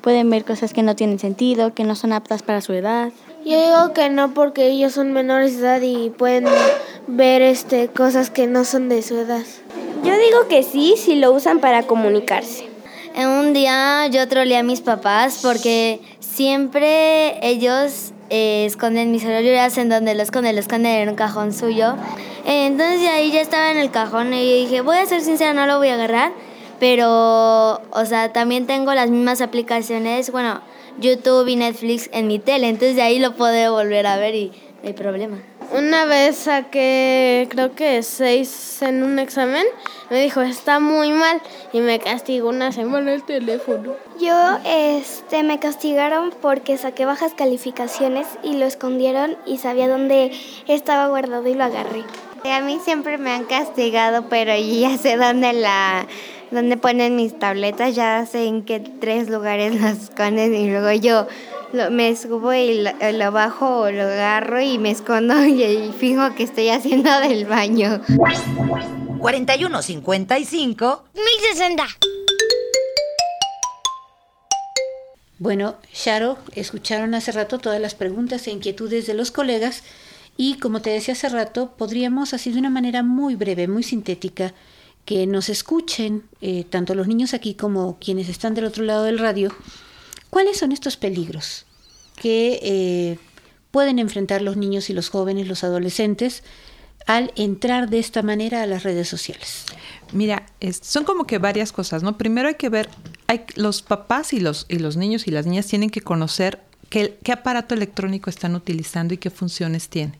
Pueden 0.00 0.30
ver 0.30 0.44
cosas 0.44 0.72
que 0.72 0.82
no 0.82 0.96
tienen 0.96 1.18
sentido, 1.18 1.74
que 1.74 1.84
no 1.84 1.94
son 1.94 2.12
aptas 2.12 2.42
para 2.42 2.60
su 2.60 2.72
edad. 2.72 3.10
Yo 3.44 3.60
digo 3.60 3.92
que 3.94 4.10
no 4.10 4.34
porque 4.34 4.66
ellos 4.66 4.92
son 4.92 5.12
menores 5.12 5.56
de 5.56 5.66
edad 5.66 5.80
y 5.80 6.10
pueden 6.10 6.46
ver 7.06 7.42
este 7.42 7.88
cosas 7.88 8.30
que 8.30 8.46
no 8.46 8.64
son 8.64 8.88
de 8.88 9.02
su 9.02 9.16
edad. 9.16 9.44
Yo 10.04 10.12
digo 10.16 10.48
que 10.48 10.62
sí, 10.62 10.94
si 10.96 11.16
lo 11.16 11.32
usan 11.32 11.60
para 11.60 11.82
comunicarse. 11.84 12.68
En 13.14 13.28
un 13.28 13.52
día 13.52 14.06
yo 14.06 14.28
troleé 14.28 14.58
a 14.58 14.62
mis 14.62 14.80
papás 14.80 15.40
porque 15.42 16.00
siempre 16.20 17.46
ellos 17.46 18.12
eh, 18.30 18.64
esconden 18.66 19.10
mis 19.10 19.22
celulares 19.22 19.76
en 19.78 19.88
donde 19.88 20.14
lo 20.14 20.22
esconden, 20.22 20.54
lo 20.54 20.60
esconden 20.60 21.02
en 21.02 21.08
un 21.08 21.16
cajón 21.16 21.52
suyo. 21.52 21.96
Entonces 22.46 23.08
ahí 23.08 23.32
ya 23.32 23.40
estaba 23.40 23.70
en 23.72 23.78
el 23.78 23.90
cajón 23.90 24.32
y 24.32 24.48
yo 24.48 24.56
dije, 24.56 24.80
voy 24.80 24.96
a 24.98 25.06
ser 25.06 25.20
sincera, 25.22 25.52
no 25.52 25.66
lo 25.66 25.78
voy 25.78 25.88
a 25.88 25.94
agarrar. 25.94 26.32
Pero, 26.80 27.74
o 27.90 28.04
sea, 28.06 28.32
también 28.32 28.66
tengo 28.66 28.92
las 28.94 29.10
mismas 29.10 29.42
aplicaciones, 29.42 30.32
bueno, 30.32 30.62
YouTube 30.98 31.46
y 31.46 31.56
Netflix 31.56 32.08
en 32.12 32.26
mi 32.26 32.38
tele, 32.38 32.68
entonces 32.68 32.96
de 32.96 33.02
ahí 33.02 33.18
lo 33.18 33.36
puedo 33.36 33.72
volver 33.72 34.06
a 34.06 34.16
ver 34.16 34.34
y 34.34 34.46
no 34.82 34.88
hay 34.88 34.94
problema. 34.94 35.38
Una 35.72 36.04
vez 36.04 36.36
saqué 36.36 37.46
creo 37.48 37.76
que 37.76 38.02
seis 38.02 38.82
en 38.82 39.04
un 39.04 39.20
examen, 39.20 39.64
me 40.10 40.20
dijo 40.20 40.40
está 40.40 40.80
muy 40.80 41.12
mal 41.12 41.40
y 41.72 41.78
me 41.78 42.00
castigó 42.00 42.48
una 42.48 42.72
semana 42.72 43.12
el 43.12 43.22
teléfono. 43.22 43.94
Yo, 44.20 44.58
este, 44.64 45.44
me 45.44 45.60
castigaron 45.60 46.34
porque 46.42 46.76
saqué 46.76 47.04
bajas 47.04 47.34
calificaciones 47.34 48.26
y 48.42 48.54
lo 48.54 48.66
escondieron 48.66 49.36
y 49.46 49.58
sabía 49.58 49.88
dónde 49.88 50.32
estaba 50.66 51.06
guardado 51.06 51.46
y 51.46 51.54
lo 51.54 51.62
agarré. 51.62 52.02
A 52.44 52.60
mí 52.62 52.80
siempre 52.82 53.18
me 53.18 53.30
han 53.30 53.44
castigado, 53.44 54.24
pero 54.28 54.56
ya 54.56 54.96
sé 54.96 55.16
dónde 55.16 55.52
la 55.52 56.06
dónde 56.50 56.76
ponen 56.76 57.16
mis 57.16 57.38
tabletas, 57.38 57.94
ya 57.94 58.24
sé 58.26 58.46
en 58.46 58.62
qué 58.64 58.80
tres 58.80 59.28
lugares 59.28 59.74
las 59.80 60.04
esconden 60.04 60.54
y 60.54 60.68
luego 60.70 60.92
yo 60.92 61.26
lo- 61.72 61.90
me 61.90 62.14
subo 62.16 62.52
y 62.52 62.82
lo, 62.82 62.90
lo 63.12 63.32
bajo 63.32 63.80
o 63.82 63.90
lo 63.90 64.02
agarro 64.02 64.60
y 64.60 64.78
me 64.78 64.90
escondo 64.90 65.44
y, 65.46 65.62
y 65.62 65.92
fijo 65.98 66.34
que 66.34 66.42
estoy 66.44 66.68
haciendo 66.70 67.10
del 67.28 67.46
baño. 67.46 68.00
4155 69.18 71.04
1060. 71.14 71.84
Bueno, 75.38 75.76
Sharo, 75.94 76.36
escucharon 76.54 77.14
hace 77.14 77.32
rato 77.32 77.58
todas 77.58 77.80
las 77.80 77.94
preguntas 77.94 78.46
e 78.46 78.50
inquietudes 78.50 79.06
de 79.06 79.14
los 79.14 79.30
colegas 79.30 79.82
Y 80.36 80.58
como 80.58 80.82
te 80.82 80.90
decía 80.90 81.12
hace 81.14 81.28
rato, 81.30 81.72
podríamos 81.78 82.34
así 82.34 82.50
de 82.52 82.58
una 82.58 82.68
manera 82.70 83.02
muy 83.02 83.36
breve, 83.36 83.66
muy 83.68 83.82
sintética, 83.82 84.52
que 85.04 85.26
nos 85.26 85.48
escuchen, 85.48 86.24
eh, 86.40 86.64
tanto 86.68 86.94
los 86.94 87.08
niños 87.08 87.34
aquí 87.34 87.54
como 87.54 87.98
quienes 87.98 88.28
están 88.28 88.54
del 88.54 88.64
otro 88.64 88.84
lado 88.84 89.04
del 89.04 89.18
radio, 89.18 89.52
cuáles 90.30 90.58
son 90.58 90.72
estos 90.72 90.96
peligros 90.96 91.66
que 92.16 92.60
eh, 92.62 93.18
pueden 93.70 93.98
enfrentar 93.98 94.42
los 94.42 94.56
niños 94.56 94.90
y 94.90 94.92
los 94.92 95.08
jóvenes, 95.08 95.48
los 95.48 95.64
adolescentes, 95.64 96.42
al 97.06 97.32
entrar 97.34 97.88
de 97.88 97.98
esta 97.98 98.22
manera 98.22 98.62
a 98.62 98.66
las 98.66 98.82
redes 98.82 99.08
sociales. 99.08 99.64
Mira, 100.12 100.46
son 100.82 101.04
como 101.04 101.26
que 101.26 101.38
varias 101.38 101.72
cosas, 101.72 102.02
¿no? 102.02 102.18
Primero 102.18 102.48
hay 102.48 102.54
que 102.54 102.68
ver, 102.68 102.88
hay, 103.26 103.44
los 103.56 103.82
papás 103.82 104.32
y 104.32 104.40
los, 104.40 104.66
y 104.68 104.78
los 104.78 104.96
niños 104.96 105.26
y 105.26 105.30
las 105.30 105.46
niñas 105.46 105.66
tienen 105.66 105.90
que 105.90 106.02
conocer 106.02 106.60
qué, 106.88 107.18
qué 107.22 107.32
aparato 107.32 107.74
electrónico 107.74 108.28
están 108.28 108.54
utilizando 108.54 109.14
y 109.14 109.18
qué 109.18 109.30
funciones 109.30 109.88
tiene. 109.88 110.12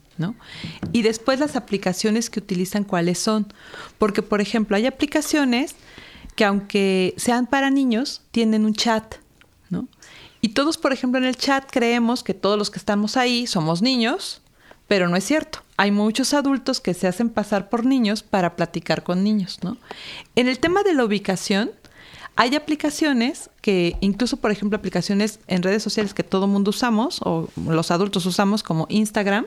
Y 0.92 1.02
después 1.02 1.40
las 1.40 1.56
aplicaciones 1.56 2.30
que 2.30 2.40
utilizan, 2.40 2.84
cuáles 2.84 3.18
son. 3.18 3.52
Porque, 3.98 4.22
por 4.22 4.40
ejemplo, 4.40 4.76
hay 4.76 4.86
aplicaciones 4.86 5.74
que 6.36 6.44
aunque 6.44 7.14
sean 7.16 7.46
para 7.46 7.70
niños, 7.70 8.22
tienen 8.30 8.64
un 8.64 8.74
chat, 8.74 9.16
¿no? 9.68 9.88
Y 10.40 10.50
todos, 10.50 10.78
por 10.78 10.92
ejemplo, 10.92 11.18
en 11.18 11.26
el 11.26 11.36
chat 11.36 11.70
creemos 11.70 12.22
que 12.22 12.34
todos 12.34 12.58
los 12.58 12.70
que 12.70 12.78
estamos 12.78 13.16
ahí 13.16 13.46
somos 13.46 13.82
niños, 13.82 14.40
pero 14.88 15.08
no 15.08 15.16
es 15.16 15.24
cierto. 15.24 15.62
Hay 15.76 15.90
muchos 15.90 16.34
adultos 16.34 16.80
que 16.80 16.94
se 16.94 17.06
hacen 17.06 17.28
pasar 17.28 17.68
por 17.68 17.84
niños 17.84 18.22
para 18.22 18.56
platicar 18.56 19.02
con 19.02 19.22
niños, 19.22 19.58
¿no? 19.62 19.76
En 20.36 20.48
el 20.48 20.58
tema 20.58 20.82
de 20.82 20.94
la 20.94 21.04
ubicación, 21.04 21.70
hay 22.36 22.54
aplicaciones 22.54 23.50
que, 23.60 23.96
incluso 24.00 24.38
por 24.38 24.50
ejemplo, 24.50 24.78
aplicaciones 24.78 25.40
en 25.46 25.62
redes 25.62 25.82
sociales 25.82 26.14
que 26.14 26.22
todo 26.22 26.46
mundo 26.46 26.70
usamos, 26.70 27.20
o 27.22 27.48
los 27.68 27.90
adultos 27.90 28.24
usamos 28.24 28.62
como 28.62 28.86
Instagram, 28.88 29.46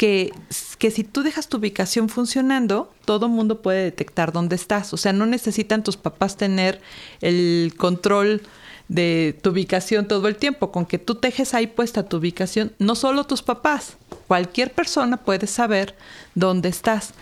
que, 0.00 0.32
que 0.78 0.90
si 0.90 1.04
tú 1.04 1.22
dejas 1.22 1.48
tu 1.48 1.58
ubicación 1.58 2.08
funcionando, 2.08 2.90
todo 3.04 3.28
mundo 3.28 3.60
puede 3.60 3.82
detectar 3.84 4.32
dónde 4.32 4.56
estás. 4.56 4.94
O 4.94 4.96
sea, 4.96 5.12
no 5.12 5.26
necesitan 5.26 5.84
tus 5.84 5.98
papás 5.98 6.38
tener 6.38 6.80
el 7.20 7.74
control 7.76 8.40
de 8.88 9.38
tu 9.42 9.50
ubicación 9.50 10.08
todo 10.08 10.26
el 10.28 10.36
tiempo. 10.36 10.72
Con 10.72 10.86
que 10.86 10.96
tú 10.96 11.20
dejes 11.20 11.52
ahí 11.52 11.66
puesta 11.66 12.08
tu 12.08 12.16
ubicación, 12.16 12.72
no 12.78 12.94
solo 12.94 13.24
tus 13.24 13.42
papás, 13.42 13.98
cualquier 14.26 14.72
persona 14.72 15.18
puede 15.18 15.46
saber 15.46 15.94
dónde 16.34 16.70
estás. 16.70 17.12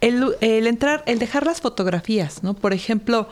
El, 0.00 0.36
el, 0.40 0.68
entrar, 0.68 1.02
el 1.06 1.18
dejar 1.18 1.44
las 1.44 1.60
fotografías, 1.60 2.44
¿no? 2.44 2.54
Por 2.54 2.72
ejemplo, 2.72 3.28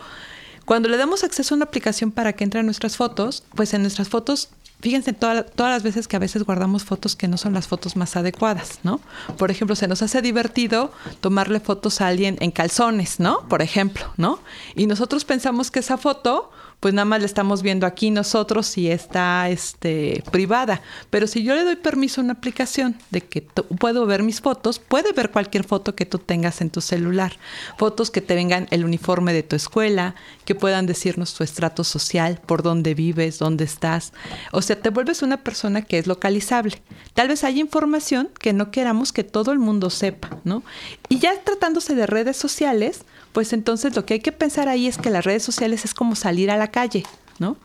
cuando 0.65 0.89
le 0.89 0.97
damos 0.97 1.23
acceso 1.23 1.55
a 1.55 1.57
una 1.57 1.67
aplicación 1.67 2.11
para 2.11 2.33
que 2.33 2.43
entre 2.43 2.65
nuestras 2.65 2.97
fotos, 2.97 3.45
pues 3.55 3.73
en 3.75 3.83
nuestras 3.83 4.09
fotos 4.09 4.49
fíjense 4.81 5.12
todas 5.12 5.45
las 5.57 5.83
veces 5.83 6.07
que 6.09 6.17
a 6.17 6.21
veces 6.21 6.45
guardamos 6.45 6.85
fotos 6.85 7.17
que 7.17 7.29
no 7.29 7.37
son 7.37 7.55
las 7.55 7.67
fotos 7.67 7.97
más 7.97 8.17
adecuadas, 8.17 8.81
¿no? 8.83 9.01
Por 9.37 9.51
ejemplo, 9.51 9.75
se 9.77 9.88
nos 9.88 10.03
hace 10.03 10.23
divertido 10.23 10.93
tomarle 11.21 11.61
fotos 11.61 12.01
a 12.01 12.09
alguien 12.09 12.37
en 12.41 12.51
calzones, 12.51 13.21
¿no? 13.21 13.47
Por 13.49 13.62
ejemplo, 13.62 14.05
¿no? 14.17 14.38
Y 14.75 14.87
nosotros 14.87 15.25
pensamos 15.25 15.71
que 15.71 15.81
esa 15.81 15.99
foto 15.99 16.51
pues 16.81 16.95
nada 16.95 17.05
más 17.05 17.21
le 17.21 17.27
estamos 17.27 17.62
viendo 17.62 17.87
aquí 17.87 18.11
nosotros 18.11 18.67
si 18.67 18.91
está 18.91 19.49
este, 19.49 20.23
privada. 20.31 20.81
Pero 21.11 21.27
si 21.27 21.43
yo 21.43 21.55
le 21.55 21.64
doy 21.64 21.77
permiso 21.77 22.21
a 22.21 22.25
una 22.25 22.35
aplicación 22.35 22.97
de 23.11 23.21
que 23.23 23.43
puedo 23.43 24.07
ver 24.07 24.23
mis 24.23 24.41
fotos, 24.41 24.79
puede 24.79 25.12
ver 25.12 25.31
cualquier 25.31 25.64
foto 25.64 25.97
que 25.97 26.07
tú 26.07 26.19
tengas 26.19 26.61
en 26.61 26.71
tu 26.71 26.81
celular. 26.81 27.37
Fotos 27.79 28.11
que 28.11 28.21
te 28.21 28.37
vengan 28.37 28.69
el 28.71 28.85
uniforme 28.85 29.33
de 29.33 29.43
tu 29.43 29.57
escuela, 29.57 30.14
que 30.45 30.55
puedan 30.55 30.87
decirnos 30.87 31.35
tu 31.35 31.43
estrato 31.43 31.83
social, 31.83 32.41
por 32.47 32.62
dónde 32.62 32.95
vives, 32.95 33.38
dónde 33.38 33.64
estás. 33.64 34.12
O 34.53 34.62
sea, 34.62 34.81
te 34.81 34.91
vuelves 34.91 35.23
una 35.23 35.38
persona 35.38 35.83
que 35.83 35.99
es 35.99 36.07
localizable. 36.07 36.81
Tal 37.14 37.29
vez 37.29 37.43
hay 37.43 37.59
información 37.59 38.31
que 38.38 38.53
no 38.53 38.71
queramos 38.71 39.12
que 39.12 39.25
todo 39.25 39.51
el 39.51 39.59
mundo 39.59 39.91
sepa, 39.91 40.38
¿no? 40.45 40.62
Y 41.09 41.19
ya 41.19 41.33
tratándose 41.43 41.97
de 41.97 42.07
redes 42.07 42.37
sociales, 42.37 43.03
pues 43.38 43.53
entonces 43.53 43.94
lo 43.94 44.05
que 44.05 44.14
hay 44.14 44.20
que 44.20 44.33
pensar 44.33 44.68
ahí 44.68 44.88
es 44.88 44.98
que 44.98 45.11
las 45.11 45.24
redes 45.24 45.44
sociales 45.44 45.85
es 45.85 45.94
como 45.94 46.16
salir 46.16 46.51
a 46.51 46.57
la 46.57 46.72
calle, 46.72 47.05
¿no? 47.38 47.57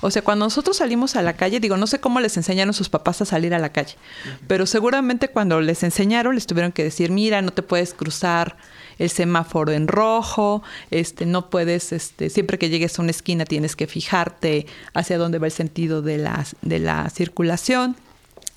O 0.00 0.10
sea, 0.10 0.22
cuando 0.22 0.46
nosotros 0.46 0.78
salimos 0.78 1.16
a 1.16 1.20
la 1.20 1.34
calle, 1.34 1.60
digo, 1.60 1.76
no 1.76 1.86
sé 1.86 2.00
cómo 2.00 2.18
les 2.20 2.38
enseñaron 2.38 2.72
sus 2.72 2.88
papás 2.88 3.20
a 3.20 3.26
salir 3.26 3.52
a 3.52 3.58
la 3.58 3.68
calle, 3.70 3.96
pero 4.46 4.64
seguramente 4.64 5.28
cuando 5.28 5.60
les 5.60 5.82
enseñaron 5.82 6.34
les 6.34 6.46
tuvieron 6.46 6.72
que 6.72 6.82
decir, 6.82 7.10
mira, 7.10 7.42
no 7.42 7.50
te 7.50 7.62
puedes 7.62 7.92
cruzar 7.92 8.56
el 8.98 9.10
semáforo 9.10 9.72
en 9.72 9.86
rojo, 9.86 10.62
este, 10.90 11.26
no 11.26 11.50
puedes, 11.50 11.92
este, 11.92 12.30
siempre 12.30 12.58
que 12.58 12.70
llegues 12.70 12.98
a 12.98 13.02
una 13.02 13.10
esquina 13.10 13.44
tienes 13.44 13.76
que 13.76 13.86
fijarte 13.86 14.64
hacia 14.94 15.18
dónde 15.18 15.38
va 15.38 15.44
el 15.44 15.52
sentido 15.52 16.00
de 16.00 16.16
la, 16.16 16.46
de 16.62 16.78
la 16.78 17.10
circulación. 17.10 17.96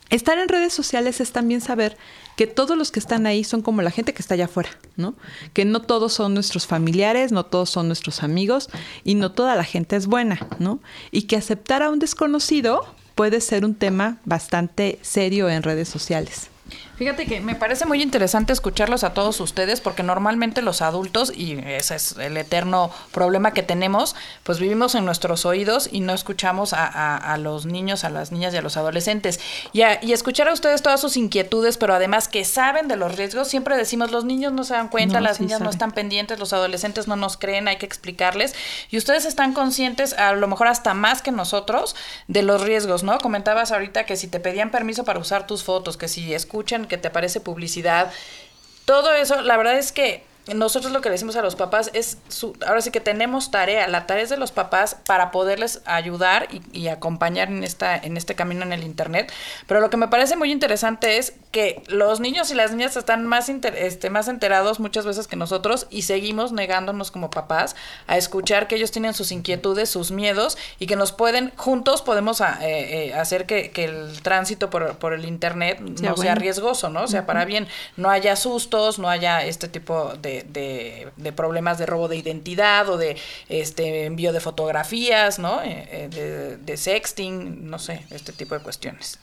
Estar 0.10 0.38
en 0.38 0.47
redes 0.47 0.71
sociales 0.71 1.19
es 1.19 1.34
también 1.34 1.60
saber 1.60 1.97
que 2.41 2.47
todos 2.47 2.75
los 2.75 2.89
que 2.89 2.97
están 2.97 3.27
ahí 3.27 3.43
son 3.43 3.62
como 3.62 3.84
la 3.84 3.91
gente 3.91 4.15
que 4.15 4.21
está 4.23 4.34
allá 4.34 4.45
afuera, 4.45 4.71
¿no? 4.97 5.13
Que 5.54 5.63
no 5.63 5.80
todos 5.80 6.12
son 6.12 6.34
nuestros 6.34 6.65
familiares, 6.65 7.32
no 7.32 7.45
todos 7.45 7.69
son 7.69 7.86
nuestros 7.86 8.23
amigos 8.23 8.67
y 9.04 9.13
no 9.13 9.32
toda 9.32 9.56
la 9.56 9.63
gente 9.63 9.95
es 9.95 10.08
buena, 10.08 10.47
¿no? 10.58 10.80
Y 11.12 11.27
que 11.27 11.36
aceptar 11.36 11.84
a 11.84 11.91
un 11.91 11.99
desconocido 11.99 12.84
puede 13.13 13.41
ser 13.41 13.63
un 13.63 13.75
tema 13.75 14.17
bastante 14.25 14.97
serio 15.04 15.51
en 15.51 15.62
redes 15.62 15.88
sociales. 15.88 16.49
Fíjate 16.95 17.25
que 17.25 17.41
me 17.41 17.56
parece 17.56 17.86
muy 17.86 18.01
interesante 18.01 18.54
escucharlos 18.54 19.04
a 19.04 19.13
todos 19.13 19.39
ustedes 19.39 19.82
porque 19.82 20.04
normalmente 20.04 20.62
los 20.62 20.82
adultos, 20.82 21.32
y 21.36 21.58
ese 21.65 21.95
es 21.95 22.17
el 22.17 22.38
eterno 22.38 22.91
problema 23.12 23.54
que 23.54 23.63
tenemos, 23.63 24.15
pues 24.43 24.60
vivimos 24.60 24.93
en 24.95 25.06
nuestros 25.06 25.45
oídos 25.45 25.89
y 25.91 26.01
no 26.01 26.13
escuchamos 26.13 26.73
a, 26.73 27.17
a, 27.17 27.38
los 27.38 27.65
niños, 27.65 28.04
a 28.04 28.10
las 28.10 28.32
niñas 28.32 28.54
y 28.54 28.58
a 28.58 28.62
los 28.62 28.77
adolescentes. 28.77 29.39
Y, 29.73 29.82
y, 30.01 30.13
escuchar 30.13 30.47
a 30.47 30.54
ustedes 30.54 30.82
todas 30.82 31.01
sus 31.01 31.17
inquietudes, 31.17 31.77
pero 31.77 31.93
además 31.93 32.27
que 32.27 32.45
saben 32.45 32.88
de 32.88 32.97
los 32.97 33.15
riesgos, 33.15 33.47
siempre 33.47 33.75
decimos, 33.77 34.12
los 34.12 34.25
niños 34.25 34.54
no 34.54 34.63
se 34.63 34.73
dan 34.73 34.89
cuenta, 34.89 35.21
las 35.21 35.39
niñas 35.39 35.62
no 35.62 35.69
están 35.69 35.91
pendientes, 35.91 36.39
los 36.39 36.54
adolescentes 36.54 37.08
no 37.08 37.15
nos 37.15 37.38
creen, 37.38 37.67
hay 37.67 37.77
que 37.77 37.86
explicarles. 37.86 38.54
Y 38.89 38.97
ustedes 38.97 39.25
están 39.25 39.54
conscientes, 39.54 40.13
a 40.13 40.34
lo 40.34 40.47
mejor 40.47 40.67
hasta 40.67 40.93
más 40.93 41.21
que 41.21 41.32
nosotros, 41.32 41.95
de 42.27 42.43
los 42.43 42.62
riesgos, 42.62 43.04
¿no? 43.04 43.17
Comentabas 43.19 43.71
ahorita 43.71 44.06
que 44.06 44.15
si 44.17 44.27
te 44.27 44.39
pedían 44.39 44.71
permiso 44.71 45.04
para 45.04 45.19
usar 45.19 45.47
tus 45.47 45.63
fotos, 45.63 45.97
que 45.97 46.08
si 46.08 46.34
que 46.86 46.98
te 46.98 47.08
aparece 47.08 47.39
publicidad. 47.39 48.12
Todo 48.86 49.13
eso, 49.13 49.41
la 49.41 49.58
verdad 49.58 49.78
es 49.78 49.91
que 49.91 50.24
nosotros 50.54 50.91
lo 50.91 51.01
que 51.01 51.10
le 51.10 51.13
decimos 51.13 51.36
a 51.36 51.43
los 51.43 51.56
papás 51.56 51.91
es, 51.93 52.17
su, 52.27 52.56
ahora 52.65 52.82
sí 52.82 52.89
que 52.89 52.99
tenemos 52.99 53.51
tarea, 53.51 53.88
la 53.88 54.08
tarea 54.08 54.23
es 54.23 54.30
de 54.30 54.38
los 54.38 54.51
papás 54.51 54.97
para 55.06 55.30
poderles 55.30 55.82
ayudar 55.86 56.47
y, 56.71 56.88
acompañar 56.88 57.49
en, 57.49 57.63
esta, 57.63 57.95
en 57.95 58.17
este 58.17 58.34
camino 58.34 58.63
en 58.63 58.73
el 58.73 58.84
Internet. 58.84 59.32
Pero 59.67 59.80
lo 59.82 59.91
que 59.91 59.97
me 59.97 60.08
parece 60.08 60.36
muy 60.36 60.51
interesante 60.51 61.17
es 61.17 61.34
que 61.51 61.84
los 61.88 62.19
niños 62.19 62.49
y 62.49 62.56
las 62.56 62.71
niñas 62.71 62.97
están 62.97 63.25
más, 63.27 63.49
este, 63.49 64.10
más 64.10 64.27
enterados 64.27 64.80
muchas 64.80 65.06
veces 65.06 65.27
que 65.27 65.36
nosotros 65.36 65.86
y 65.91 66.04
seguimos 66.04 66.51
negándonos 66.51 67.12
como 67.12 67.30
papás 67.30 67.75
a 68.08 68.17
escuchar 68.17 68.67
que 68.67 68.75
ellos 68.75 68.91
tienen 68.91 69.13
sus 69.13 69.32
inquietudes, 69.32 69.89
sus 69.89 70.12
miedos 70.12 70.58
y 70.80 70.88
que 70.88 70.95
nos 70.95 71.12
pueden, 71.12 71.51
juntos 71.56 72.01
podemos 72.01 72.41
ah, 72.41 72.58
eh, 72.62 73.10
eh, 73.10 73.13
hacer 73.13 73.45
que, 73.45 73.71
el 73.75 74.21
tránsito 74.21 74.69
por, 74.69 74.97
por 74.97 75.13
el 75.13 75.25
Internet 75.25 75.80
no 75.80 76.17
sea 76.17 76.36
riesgoso, 76.36 76.89
¿no? 76.89 77.04
O 77.04 77.08
sea, 77.08 77.25
para 77.25 77.45
bien, 77.45 77.67
no 77.95 78.10
haya 78.10 78.36
sustos, 78.36 78.99
no 78.99 79.10
haya 79.10 79.43
este 79.43 79.67
tipo 79.67 80.13
de 80.21 80.40
de, 80.47 81.12
problemas 81.36 81.77
de 81.77 81.86
robo 81.86 82.08
de 82.08 82.17
identidad 82.17 82.89
o 82.89 82.97
de 82.97 83.17
este 83.49 84.06
envío 84.06 84.34
de 84.34 84.39
fotografías, 84.39 85.39
¿no? 85.39 85.62
Eh, 85.63 85.88
eh, 85.91 86.58
de, 86.63 86.77
sexting, 86.77 87.69
no 87.69 87.80
sé, 87.80 88.06
este 88.10 88.32
tipo 88.32 88.56
de 88.56 88.62
cuestiones. 88.62 89.19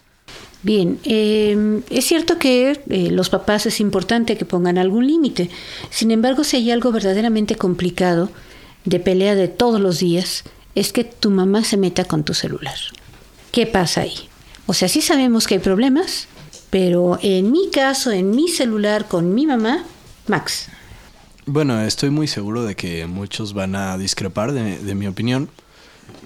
Bien, 0.62 0.98
em, 1.04 1.82
es 1.90 2.04
cierto 2.06 2.38
que 2.38 2.80
eh, 2.88 3.10
los 3.10 3.30
papás 3.30 3.66
es 3.66 3.80
importante 3.80 4.36
que 4.36 4.44
pongan 4.44 4.76
algún 4.78 5.06
límite. 5.06 5.50
Sin 5.90 6.10
embargo, 6.10 6.44
si 6.44 6.56
hay 6.56 6.70
algo 6.70 6.92
verdaderamente 6.92 7.56
complicado 7.56 8.28
de 8.84 9.00
pelea 9.00 9.34
de 9.34 9.48
todos 9.48 9.80
los 9.80 10.00
días, 10.00 10.44
es 10.74 10.92
que 10.92 11.04
tu 11.04 11.30
mamá 11.30 11.64
se 11.64 11.76
meta 11.76 12.04
con 12.04 12.24
tu 12.24 12.34
celular. 12.34 12.76
¿Qué 13.52 13.66
pasa 13.66 14.02
ahí? 14.02 14.28
O 14.66 14.74
sea, 14.74 14.88
sí 14.88 15.00
sabemos 15.00 15.46
que 15.46 15.54
hay 15.54 15.60
problemas, 15.60 16.28
pero 16.70 17.18
en 17.22 17.50
mi 17.50 17.70
caso, 17.70 18.10
en 18.10 18.30
mi 18.30 18.48
celular 18.48 19.06
con 19.08 19.34
mi 19.34 19.46
mamá, 19.46 19.84
Max, 20.26 20.68
bueno, 21.48 21.80
estoy 21.80 22.10
muy 22.10 22.28
seguro 22.28 22.64
de 22.64 22.76
que 22.76 23.06
muchos 23.06 23.54
van 23.54 23.74
a 23.74 23.96
discrepar 23.96 24.52
de, 24.52 24.94
mi 24.94 25.06
opinión, 25.06 25.48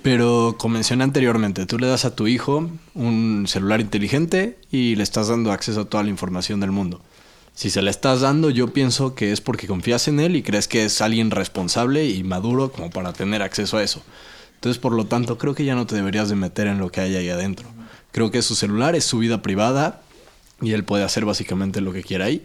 pero 0.03 0.57
como 0.59 0.75
mencioné 0.75 1.05
anteriormente, 1.05 1.65
tú 1.65 1.79
le 1.79 1.87
das 1.87 2.05
a 2.05 2.17
tu 2.17 2.27
hijo 2.27 2.69
un 2.95 3.45
celular 3.47 3.81
inteligente 3.81 4.59
y 4.73 4.97
le 4.97 5.05
estás 5.05 5.29
dando 5.29 5.53
acceso 5.53 5.83
a 5.83 5.85
toda 5.85 6.03
la 6.03 6.11
información 6.11 6.59
del 6.59 6.73
mundo. 6.73 7.01
Si 7.55 7.71
se 7.71 7.83
le 7.83 7.91
estás 7.91 8.21
dando, 8.23 8.51
yo 8.51 8.73
pienso 8.73 9.15
que 9.15 9.31
es 9.31 9.41
porque 9.41 9.69
confías 9.69 10.09
en 10.09 10.19
él 10.19 10.35
y 10.35 10.43
crees 10.43 10.67
que 10.67 10.85
es 10.85 11.01
alguien 11.01 11.31
responsable 11.31 12.09
y 12.09 12.25
maduro 12.25 12.73
como 12.73 12.91
para 12.91 13.13
tener 13.13 13.43
acceso 13.43 13.77
a 13.77 13.83
eso. 13.85 14.03
Entonces, 14.55 14.81
por 14.81 14.93
lo 14.93 15.07
tanto, 15.07 15.39
creo 15.39 15.55
que 15.55 15.65
ya 15.65 15.77
no 15.77 15.87
te 15.87 15.95
deberías 15.95 16.31
de 16.31 16.35
meter 16.35 16.67
en 16.67 16.79
lo 16.79 16.91
que 16.91 17.01
hay 17.01 17.15
ahí 17.15 17.29
adentro. 17.29 17.69
Creo 18.11 18.33
que 18.33 18.43
su 18.43 18.57
celular 18.57 18.97
es 18.97 19.05
su 19.05 19.19
vida 19.19 19.41
privada 19.41 20.03
y 20.61 20.73
él 20.73 20.85
puede 20.85 21.05
hacer 21.05 21.25
básicamente 21.25 21.81
lo 21.81 21.93
que 21.93 22.03
quiera 22.03 22.25
ahí. 22.25 22.45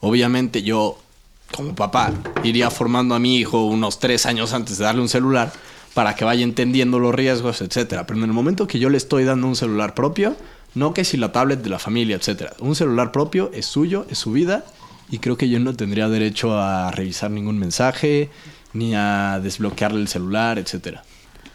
Obviamente 0.00 0.62
yo 0.62 0.98
como 1.54 1.74
papá, 1.74 2.12
iría 2.44 2.70
formando 2.70 3.14
a 3.14 3.18
mi 3.18 3.36
hijo 3.36 3.64
unos 3.64 3.98
tres 3.98 4.26
años 4.26 4.52
antes 4.52 4.78
de 4.78 4.84
darle 4.84 5.02
un 5.02 5.08
celular 5.08 5.52
para 5.94 6.14
que 6.14 6.24
vaya 6.24 6.44
entendiendo 6.44 6.98
los 6.98 7.14
riesgos, 7.14 7.60
etcétera. 7.60 8.06
Pero 8.06 8.18
en 8.18 8.24
el 8.24 8.32
momento 8.32 8.66
que 8.66 8.78
yo 8.78 8.90
le 8.90 8.96
estoy 8.96 9.24
dando 9.24 9.46
un 9.46 9.56
celular 9.56 9.94
propio, 9.94 10.36
No 10.74 10.94
que 10.94 11.04
si 11.04 11.16
la 11.16 11.32
tablet 11.32 11.62
de 11.62 11.70
la 11.70 11.78
familia, 11.78 12.16
etcétera. 12.16 12.52
Un 12.60 12.76
celular 12.76 13.10
propio 13.10 13.50
es 13.54 13.66
suyo, 13.66 14.06
es 14.10 14.18
su 14.18 14.32
vida 14.32 14.64
y 15.10 15.18
creo 15.18 15.36
que 15.36 15.48
yo 15.48 15.58
no 15.58 15.74
tendría 15.74 16.08
derecho 16.08 16.56
a 16.58 16.90
revisar 16.90 17.30
ningún 17.30 17.58
mensaje 17.58 18.30
ni 18.74 18.94
a 18.94 19.40
desbloquearle 19.42 20.00
el 20.00 20.08
celular, 20.08 20.58
etcétera. 20.58 21.02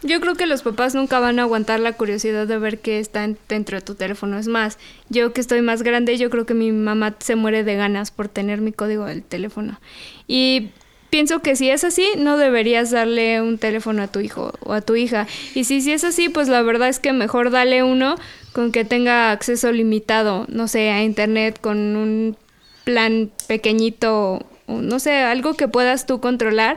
Yo 0.06 0.20
creo 0.20 0.34
que 0.34 0.44
los 0.46 0.62
papás 0.62 0.94
nunca 0.94 1.18
van 1.18 1.38
a 1.38 1.42
aguantar 1.42 1.80
la 1.80 1.94
curiosidad 1.94 2.46
de 2.46 2.58
ver 2.58 2.78
qué 2.78 2.98
está 3.00 3.24
en- 3.24 3.38
dentro 3.48 3.78
de 3.78 3.82
tu 3.82 3.94
teléfono. 3.94 4.38
Es 4.38 4.48
más, 4.48 4.78
yo 5.08 5.32
que 5.32 5.40
estoy 5.40 5.62
más 5.62 5.82
grande, 5.82 6.18
yo 6.18 6.28
creo 6.28 6.44
que 6.44 6.52
mi 6.52 6.72
mamá 6.72 7.14
se 7.20 7.36
muere 7.36 7.64
de 7.64 7.74
ganas 7.76 8.10
por 8.10 8.28
tener 8.28 8.60
mi 8.60 8.70
código 8.70 9.06
del 9.06 9.22
teléfono. 9.22 9.80
Y 10.28 10.68
pienso 11.08 11.40
que 11.40 11.56
si 11.56 11.70
es 11.70 11.84
así, 11.84 12.06
no 12.18 12.36
deberías 12.36 12.90
darle 12.90 13.40
un 13.40 13.56
teléfono 13.56 14.02
a 14.02 14.08
tu 14.08 14.20
hijo 14.20 14.52
o 14.60 14.74
a 14.74 14.82
tu 14.82 14.94
hija. 14.94 15.26
Y 15.54 15.64
si, 15.64 15.80
si 15.80 15.92
es 15.92 16.04
así, 16.04 16.28
pues 16.28 16.48
la 16.48 16.60
verdad 16.60 16.90
es 16.90 16.98
que 16.98 17.14
mejor 17.14 17.50
dale 17.50 17.82
uno 17.82 18.16
con 18.52 18.72
que 18.72 18.84
tenga 18.84 19.30
acceso 19.30 19.72
limitado, 19.72 20.44
no 20.50 20.68
sé, 20.68 20.90
a 20.90 21.02
internet 21.02 21.58
con 21.62 21.78
un 21.96 22.36
plan 22.84 23.30
pequeñito, 23.48 24.44
no 24.68 24.98
sé, 24.98 25.16
algo 25.16 25.54
que 25.54 25.66
puedas 25.66 26.04
tú 26.04 26.20
controlar 26.20 26.76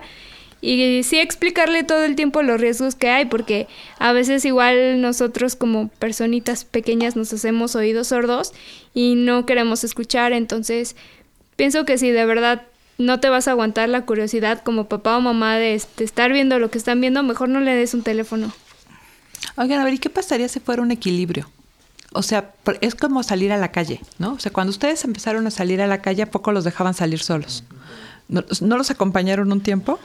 y 0.62 1.04
sí 1.04 1.20
explicarle 1.20 1.84
todo 1.84 2.04
el 2.04 2.16
tiempo 2.16 2.42
los 2.42 2.60
riesgos 2.60 2.96
que 2.96 3.10
hay, 3.10 3.26
porque 3.26 3.68
a 4.00 4.12
veces 4.12 4.44
igual 4.46 5.02
nosotros 5.02 5.56
como 5.56 5.90
personitas 5.90 6.66
pequeñas 6.66 7.16
nos 7.16 7.32
hacemos 7.32 7.76
oídos 7.76 8.08
sordos 8.08 8.54
y 8.94 9.16
no 9.16 9.46
queremos 9.46 9.84
escuchar, 9.84 10.34
entonces 10.34 10.96
pienso 11.56 11.86
que 11.86 11.98
si 11.98 12.10
de 12.10 12.26
verdad 12.26 12.64
no 12.98 13.20
te 13.20 13.30
vas 13.30 13.48
a 13.48 13.52
aguantar 13.52 13.90
la 13.90 14.06
curiosidad 14.06 14.64
como 14.64 14.88
papá 14.88 15.18
o 15.18 15.22
mamá 15.22 15.56
de, 15.56 15.76
estar 15.76 16.32
viendo 16.32 16.58
lo 16.60 16.72
que 16.72 16.80
están 16.80 17.00
viendo, 17.00 17.22
mejor 17.22 17.50
no 17.50 17.60
le 17.60 17.76
des 17.76 17.94
un 17.94 18.02
teléfono. 18.02 18.52
Oigan, 19.56 19.80
a 19.80 19.84
ver, 19.84 19.94
¿y 19.94 20.00
qué 20.00 20.10
pasaría 20.10 20.48
si 20.48 20.60
fuera 20.60 20.82
un 20.82 20.92
equilibrio? 20.92 21.50
O 22.14 22.24
sea, 22.24 22.54
es 22.82 22.96
como 22.96 23.22
salir 23.22 23.52
a 23.52 23.58
la 23.58 23.72
calle, 23.72 24.02
¿no? 24.18 24.34
O 24.34 24.40
sea, 24.40 24.52
cuando 24.52 24.72
ustedes 24.72 25.04
empezaron 25.04 25.46
a 25.46 25.52
salir 25.52 25.82
a 25.82 25.88
la 25.88 26.02
calle, 26.02 26.24
¿a 26.24 26.32
poco 26.32 26.52
los 26.52 26.64
dejaban 26.64 26.96
salir 26.96 27.20
solos? 27.20 27.64
¿No, 28.28 28.44
no 28.62 28.78
los 28.78 28.90
acompañaron 28.90 29.52
un 29.52 29.62
tiempo? 29.62 30.00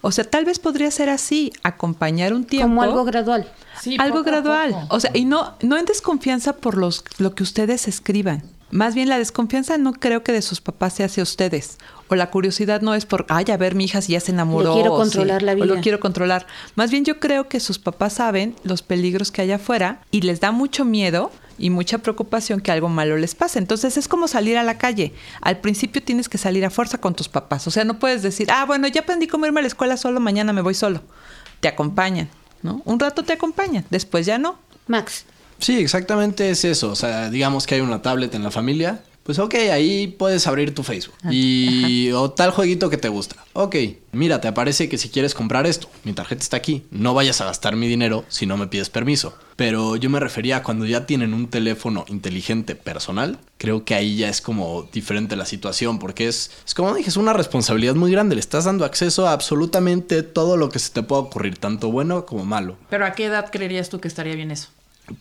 O 0.00 0.12
sea, 0.12 0.24
tal 0.24 0.44
vez 0.44 0.58
podría 0.58 0.90
ser 0.90 1.08
así, 1.08 1.52
acompañar 1.62 2.32
un 2.32 2.44
tiempo. 2.44 2.68
Como 2.68 2.82
algo 2.82 3.04
gradual. 3.04 3.50
Sí, 3.80 3.96
algo 3.98 4.22
gradual. 4.22 4.72
poco. 4.72 4.86
O 4.90 5.00
sea, 5.00 5.10
y 5.14 5.24
no, 5.24 5.54
no 5.62 5.76
en 5.76 5.84
desconfianza 5.84 6.54
por 6.54 6.76
los, 6.76 7.04
lo 7.18 7.34
que 7.34 7.42
ustedes 7.42 7.88
escriban. 7.88 8.42
Más 8.70 8.94
bien 8.94 9.08
la 9.08 9.18
desconfianza 9.18 9.78
no 9.78 9.92
creo 9.92 10.22
que 10.22 10.32
de 10.32 10.42
sus 10.42 10.60
papás 10.60 10.94
sea 10.94 11.06
hacia 11.06 11.22
ustedes. 11.22 11.78
O 12.08 12.14
la 12.14 12.30
curiosidad 12.30 12.80
no 12.82 12.94
es 12.94 13.04
por, 13.06 13.26
ay, 13.28 13.46
a 13.52 13.56
ver, 13.56 13.74
mi 13.74 13.84
hija 13.84 14.00
si 14.00 14.12
ya 14.12 14.20
se 14.20 14.30
enamoró. 14.32 14.74
quiero 14.74 14.94
o 14.94 14.96
controlar 14.98 15.42
la 15.42 15.52
O 15.52 15.56
lo 15.56 15.64
vida. 15.74 15.80
quiero 15.80 16.00
controlar. 16.00 16.46
Más 16.76 16.90
bien 16.90 17.04
yo 17.04 17.18
creo 17.18 17.48
que 17.48 17.58
sus 17.60 17.78
papás 17.78 18.14
saben 18.14 18.54
los 18.62 18.82
peligros 18.82 19.30
que 19.32 19.42
hay 19.42 19.52
afuera 19.52 20.00
y 20.10 20.20
les 20.22 20.40
da 20.40 20.52
mucho 20.52 20.84
miedo 20.84 21.32
y 21.58 21.70
mucha 21.70 21.98
preocupación 21.98 22.60
que 22.60 22.70
algo 22.70 22.88
malo 22.88 23.16
les 23.16 23.34
pase. 23.34 23.58
Entonces 23.58 23.96
es 23.96 24.08
como 24.08 24.28
salir 24.28 24.56
a 24.58 24.62
la 24.62 24.78
calle. 24.78 25.14
Al 25.40 25.58
principio 25.58 26.02
tienes 26.02 26.28
que 26.28 26.38
salir 26.38 26.64
a 26.64 26.70
fuerza 26.70 26.98
con 26.98 27.14
tus 27.14 27.28
papás. 27.28 27.66
O 27.66 27.70
sea, 27.70 27.84
no 27.84 27.98
puedes 27.98 28.22
decir, 28.22 28.48
ah, 28.50 28.64
bueno, 28.66 28.86
ya 28.88 29.00
aprendí 29.00 29.26
cómo 29.26 29.46
irme 29.46 29.60
a 29.60 29.62
la 29.62 29.68
escuela 29.68 29.96
solo, 29.96 30.20
mañana 30.20 30.52
me 30.52 30.60
voy 30.60 30.74
solo. 30.74 31.02
Te 31.60 31.68
acompañan, 31.68 32.28
¿no? 32.62 32.82
Un 32.84 33.00
rato 33.00 33.22
te 33.24 33.32
acompañan, 33.32 33.84
después 33.90 34.26
ya 34.26 34.38
no. 34.38 34.58
Max. 34.86 35.24
Sí, 35.58 35.78
exactamente 35.80 36.50
es 36.50 36.64
eso. 36.66 36.90
O 36.90 36.94
sea, 36.96 37.30
digamos 37.30 37.66
que 37.66 37.74
hay 37.76 37.80
una 37.80 38.02
tablet 38.02 38.34
en 38.34 38.42
la 38.44 38.50
familia. 38.50 39.00
Pues 39.26 39.40
ok, 39.40 39.54
ahí 39.72 40.06
puedes 40.06 40.46
abrir 40.46 40.72
tu 40.72 40.84
Facebook. 40.84 41.16
Y 41.28 42.12
o 42.12 42.30
tal 42.30 42.52
jueguito 42.52 42.88
que 42.88 42.96
te 42.96 43.08
gusta. 43.08 43.34
Ok, 43.54 43.74
mira, 44.12 44.40
te 44.40 44.46
aparece 44.46 44.88
que 44.88 44.98
si 44.98 45.08
quieres 45.08 45.34
comprar 45.34 45.66
esto, 45.66 45.90
mi 46.04 46.12
tarjeta 46.12 46.44
está 46.44 46.56
aquí. 46.56 46.84
No 46.92 47.12
vayas 47.12 47.40
a 47.40 47.46
gastar 47.46 47.74
mi 47.74 47.88
dinero 47.88 48.24
si 48.28 48.46
no 48.46 48.56
me 48.56 48.68
pides 48.68 48.88
permiso. 48.88 49.36
Pero 49.56 49.96
yo 49.96 50.10
me 50.10 50.20
refería 50.20 50.58
a 50.58 50.62
cuando 50.62 50.86
ya 50.86 51.06
tienen 51.06 51.34
un 51.34 51.48
teléfono 51.48 52.04
inteligente 52.06 52.76
personal. 52.76 53.40
Creo 53.58 53.84
que 53.84 53.96
ahí 53.96 54.16
ya 54.16 54.28
es 54.28 54.40
como 54.40 54.88
diferente 54.92 55.34
la 55.34 55.44
situación. 55.46 55.98
Porque 55.98 56.28
es, 56.28 56.52
es 56.64 56.74
como 56.74 56.94
dije, 56.94 57.10
es 57.10 57.16
una 57.16 57.32
responsabilidad 57.32 57.96
muy 57.96 58.12
grande. 58.12 58.36
Le 58.36 58.40
estás 58.40 58.66
dando 58.66 58.84
acceso 58.84 59.26
a 59.26 59.32
absolutamente 59.32 60.22
todo 60.22 60.56
lo 60.56 60.68
que 60.68 60.78
se 60.78 60.90
te 60.92 61.02
pueda 61.02 61.22
ocurrir, 61.22 61.58
tanto 61.58 61.90
bueno 61.90 62.26
como 62.26 62.44
malo. 62.44 62.76
Pero 62.90 63.04
¿a 63.04 63.14
qué 63.14 63.24
edad 63.24 63.50
creerías 63.50 63.88
tú 63.88 63.98
que 63.98 64.06
estaría 64.06 64.36
bien 64.36 64.52
eso? 64.52 64.68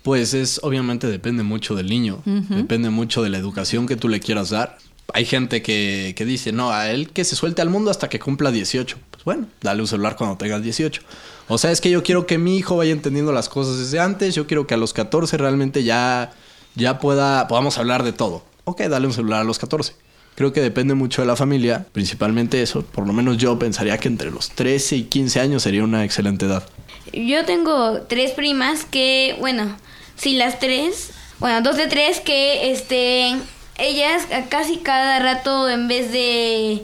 Pues 0.01 0.33
es, 0.33 0.59
obviamente 0.63 1.07
depende 1.07 1.43
mucho 1.43 1.75
del 1.75 1.87
niño, 1.87 2.21
depende 2.25 2.89
mucho 2.89 3.21
de 3.21 3.29
la 3.29 3.37
educación 3.37 3.87
que 3.87 3.95
tú 3.95 4.09
le 4.09 4.19
quieras 4.19 4.49
dar. 4.49 4.77
Hay 5.13 5.25
gente 5.25 5.61
que, 5.61 6.13
que 6.17 6.25
dice, 6.25 6.51
no, 6.51 6.71
a 6.71 6.89
él 6.89 7.11
que 7.11 7.23
se 7.23 7.35
suelte 7.35 7.61
al 7.61 7.69
mundo 7.69 7.91
hasta 7.91 8.09
que 8.09 8.19
cumpla 8.19 8.51
18. 8.51 8.97
Pues 9.11 9.23
bueno, 9.23 9.47
dale 9.61 9.81
un 9.81 9.87
celular 9.87 10.15
cuando 10.15 10.37
tengas 10.37 10.63
18. 10.63 11.01
O 11.47 11.57
sea, 11.59 11.71
es 11.71 11.81
que 11.81 11.91
yo 11.91 12.01
quiero 12.01 12.25
que 12.25 12.39
mi 12.39 12.57
hijo 12.57 12.77
vaya 12.77 12.91
entendiendo 12.91 13.31
las 13.31 13.47
cosas 13.47 13.77
desde 13.77 13.99
antes, 13.99 14.33
yo 14.33 14.47
quiero 14.47 14.65
que 14.65 14.73
a 14.73 14.77
los 14.77 14.93
14 14.93 15.37
realmente 15.37 15.83
ya, 15.83 16.33
ya 16.73 16.99
pueda, 16.99 17.47
podamos 17.47 17.77
hablar 17.77 18.03
de 18.03 18.13
todo. 18.13 18.43
Ok, 18.63 18.81
dale 18.81 19.05
un 19.05 19.13
celular 19.13 19.41
a 19.41 19.43
los 19.43 19.59
14. 19.59 19.93
Creo 20.35 20.51
que 20.51 20.59
depende 20.59 20.95
mucho 20.95 21.21
de 21.21 21.27
la 21.27 21.35
familia, 21.35 21.85
principalmente 21.93 22.61
eso. 22.61 22.81
Por 22.83 23.07
lo 23.07 23.13
menos 23.13 23.37
yo 23.37 23.57
pensaría 23.57 23.97
que 23.99 24.07
entre 24.07 24.31
los 24.31 24.49
13 24.49 24.97
y 24.97 25.03
15 25.03 25.39
años 25.39 25.63
sería 25.63 25.83
una 25.83 26.03
excelente 26.03 26.45
edad. 26.45 26.67
Yo 27.15 27.45
tengo 27.45 28.01
tres 28.01 28.31
primas 28.31 28.83
que, 28.85 29.35
bueno, 29.39 29.75
sí, 30.15 30.35
las 30.35 30.59
tres, 30.59 31.11
bueno, 31.39 31.61
dos 31.61 31.77
de 31.77 31.87
tres 31.87 32.19
que, 32.19 32.71
este, 32.71 33.35
ellas 33.77 34.27
casi 34.49 34.77
cada 34.77 35.19
rato 35.19 35.69
en 35.69 35.87
vez 35.87 36.11
de 36.11 36.83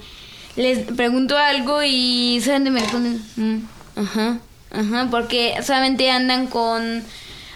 les 0.55 0.79
pregunto 0.79 1.37
algo 1.37 1.81
y 1.83 2.41
solamente 2.43 2.71
me 2.71 2.79
responden, 2.81 3.23
"Mm, 3.37 3.57
ajá, 3.95 4.39
ajá, 4.71 5.07
porque 5.09 5.55
solamente 5.65 6.09
andan 6.11 6.47
con, 6.47 7.03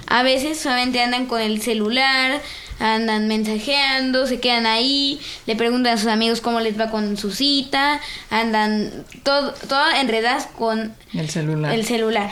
a 0.07 0.23
veces 0.23 0.59
solamente 0.59 1.01
andan 1.01 1.25
con 1.25 1.41
el 1.41 1.61
celular, 1.61 2.41
andan 2.79 3.27
mensajeando, 3.27 4.27
se 4.27 4.39
quedan 4.39 4.65
ahí, 4.65 5.19
le 5.45 5.55
preguntan 5.55 5.93
a 5.93 5.97
sus 5.97 6.07
amigos 6.07 6.39
cómo 6.41 6.59
les 6.61 6.79
va 6.79 6.89
con 6.89 7.17
su 7.17 7.31
cita, 7.31 7.99
andan 8.29 8.91
todo, 9.23 9.53
todo 9.67 9.91
enredadas 9.99 10.47
con 10.57 10.93
El 11.13 11.29
celular. 11.29 11.73
el 11.73 11.85
celular. 11.85 12.31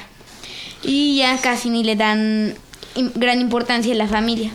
Y 0.83 1.17
ya 1.17 1.37
casi 1.39 1.69
ni 1.69 1.83
le 1.83 1.95
dan 1.95 2.55
gran 3.15 3.39
importancia 3.39 3.93
a 3.93 3.97
la 3.97 4.07
familia. 4.07 4.51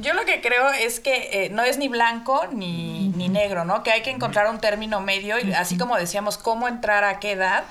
Yo 0.00 0.14
lo 0.14 0.24
que 0.24 0.40
creo 0.40 0.70
es 0.70 1.00
que 1.00 1.46
eh, 1.46 1.50
no 1.50 1.64
es 1.64 1.78
ni 1.78 1.88
blanco 1.88 2.46
ni, 2.52 3.08
ni 3.16 3.28
negro, 3.28 3.64
¿no? 3.64 3.82
Que 3.82 3.90
hay 3.90 4.02
que 4.02 4.10
encontrar 4.10 4.48
un 4.48 4.60
término 4.60 5.00
medio 5.00 5.38
y 5.40 5.52
así 5.52 5.76
como 5.76 5.96
decíamos, 5.96 6.38
cómo 6.38 6.68
entrar 6.68 7.04
a 7.04 7.18
qué 7.18 7.32
edad. 7.32 7.64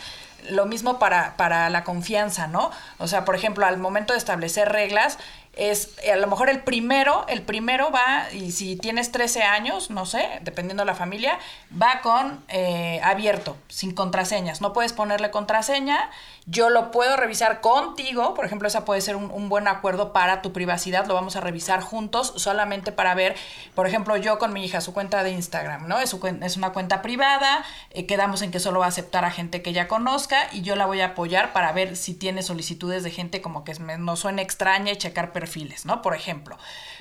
Lo 0.50 0.66
mismo 0.66 1.00
para, 1.00 1.36
para 1.36 1.70
la 1.70 1.84
confianza, 1.84 2.48
¿no? 2.48 2.72
O 3.00 3.08
sea, 3.08 3.26
por 3.26 3.36
ejemplo, 3.36 3.66
al 3.66 3.78
momento 3.78 4.14
de 4.14 4.20
establecer 4.20 4.70
reglas, 4.70 5.18
es 5.58 5.98
eh, 6.04 6.12
a 6.12 6.18
lo 6.18 6.28
mejor 6.28 6.50
el 6.50 6.60
primero, 6.60 7.26
el 7.28 7.42
primero 7.42 7.92
va, 7.92 8.28
y 8.32 8.52
si 8.52 8.76
tienes 8.76 9.12
13 9.12 9.44
años, 9.44 9.90
no 9.90 10.06
sé, 10.06 10.28
dependiendo 10.42 10.84
de 10.84 10.88
la 10.88 10.96
familia, 10.96 11.40
va 11.80 12.02
con 12.02 12.44
eh, 12.48 13.02
abierto, 13.04 13.58
sin 13.68 13.94
contraseñas. 13.94 14.62
No 14.62 14.74
puedes 14.74 14.94
ponerle 14.94 15.32
contraseña. 15.32 16.10
Yo 16.50 16.70
lo 16.70 16.92
puedo 16.92 17.18
revisar 17.18 17.60
contigo, 17.60 18.34
por 18.34 18.46
ejemplo, 18.46 18.70
esa 18.70 18.86
puede 18.86 19.02
ser 19.02 19.18
un, 19.18 19.30
un 19.32 19.50
buen 19.50 19.68
acuerdo 19.68 20.14
para 20.14 20.42
tu 20.42 20.54
privacidad. 20.54 21.06
Lo 21.06 21.14
vamos 21.14 21.36
a 21.36 21.42
revisar 21.42 21.82
juntos 21.82 22.32
solamente 22.38 22.94
para 22.94 23.14
ver, 23.16 23.36
por 23.76 23.86
ejemplo, 23.86 24.16
yo 24.16 24.40
con 24.40 24.54
mi 24.54 24.64
hija, 24.64 24.80
su 24.80 24.94
cuenta 24.94 25.24
de 25.24 25.32
Instagram, 25.32 25.90
¿no? 25.90 26.00
Es, 26.00 26.10
su 26.10 26.26
es 26.42 26.56
una 26.56 26.72
cuenta 26.72 27.02
privada, 27.02 27.66
eh, 27.92 28.06
quedamos 28.06 28.42
en 28.44 28.52
que 28.52 28.62
solo 28.62 28.80
va 28.80 28.86
a 28.86 28.90
aceptar 28.90 29.26
a 29.26 29.32
gente 29.32 29.62
que 29.62 29.72
ella 29.72 29.90
conozca 29.90 30.48
y 30.54 30.62
yo 30.62 30.78
la 30.78 30.86
voy 30.86 31.02
a 31.02 31.08
apoyar 31.08 31.52
para 31.52 31.74
ver 31.74 31.98
si 31.98 32.14
tiene 32.14 32.42
solicitudes 32.44 33.04
de 33.04 33.12
gente 33.12 33.42
como 33.42 33.66
que 33.66 33.78
me- 33.80 33.98
no 33.98 34.16
suene 34.16 34.42
extraña 34.42 34.94
y 34.94 34.98
checar 34.98 35.34
perfiles, 35.34 35.86
¿no? 35.86 36.02
Por 36.02 36.16
ejemplo. 36.16 36.58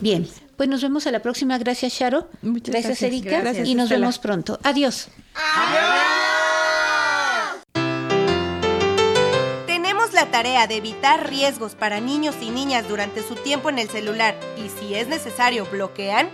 Bien, 0.00 0.28
pues 0.58 0.68
nos 0.68 0.82
vemos 0.82 1.06
a 1.06 1.10
la 1.10 1.22
próxima. 1.22 1.56
Gracias, 1.56 1.94
Sharo. 1.94 2.28
gracias, 2.42 2.70
gracias. 2.84 3.02
Erika. 3.02 3.40
Gracias, 3.40 3.66
y 3.66 3.74
nos 3.74 3.84
Estela. 3.84 4.00
vemos 4.00 4.18
pronto. 4.18 4.60
Adiós. 4.62 5.08
Tenemos 9.66 10.12
la 10.12 10.30
tarea 10.30 10.66
de 10.66 10.76
evitar 10.76 11.28
riesgos 11.30 11.74
para 11.74 12.00
niños 12.00 12.34
y 12.42 12.50
niñas 12.50 12.86
durante 12.86 13.22
su 13.26 13.34
tiempo 13.36 13.70
en 13.70 13.78
el 13.78 13.88
celular 13.88 14.38
y 14.58 14.68
si 14.68 14.94
es 14.94 15.08
necesario 15.08 15.64
bloquean 15.66 16.28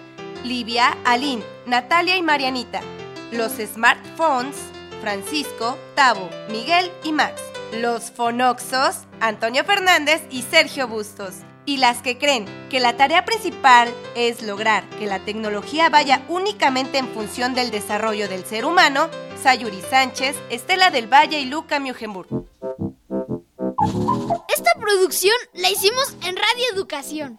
Livia, 0.45 0.97
Aline, 1.05 1.43
Natalia 1.67 2.17
y 2.17 2.23
Marianita. 2.23 2.81
Los 3.33 3.53
smartphones, 3.53 4.57
Francisco, 5.07 5.79
Tavo, 5.95 6.29
Miguel 6.51 6.91
y 7.05 7.13
Max. 7.13 7.41
Los 7.73 8.11
fonoxos, 8.11 9.03
Antonio 9.21 9.63
Fernández 9.63 10.21
y 10.33 10.43
Sergio 10.43 10.89
Bustos. 10.89 11.37
Y 11.65 11.77
las 11.77 12.03
que 12.03 12.19
creen 12.19 12.45
que 12.71 12.81
la 12.81 12.97
tarea 12.97 13.25
principal 13.25 13.89
es 14.17 14.43
lograr 14.43 14.83
que 14.99 15.07
la 15.07 15.21
tecnología 15.21 15.91
vaya 15.91 16.25
únicamente 16.29 16.99
en 16.99 17.07
función 17.07 17.55
del 17.55 17.71
desarrollo 17.71 18.29
del 18.29 18.45
ser 18.45 18.65
humano, 18.65 19.09
Sayuri 19.41 19.81
Sánchez, 19.81 20.35
Estela 20.51 20.91
del 20.91 21.07
Valle 21.07 21.39
y 21.39 21.45
Luca 21.45 21.79
Mugenburg. 21.79 22.27
Esta 24.49 24.75
producción 24.75 25.37
la 25.53 25.71
hicimos 25.71 26.17
en 26.25 26.35
Radio 26.35 26.65
Educación. 26.73 27.39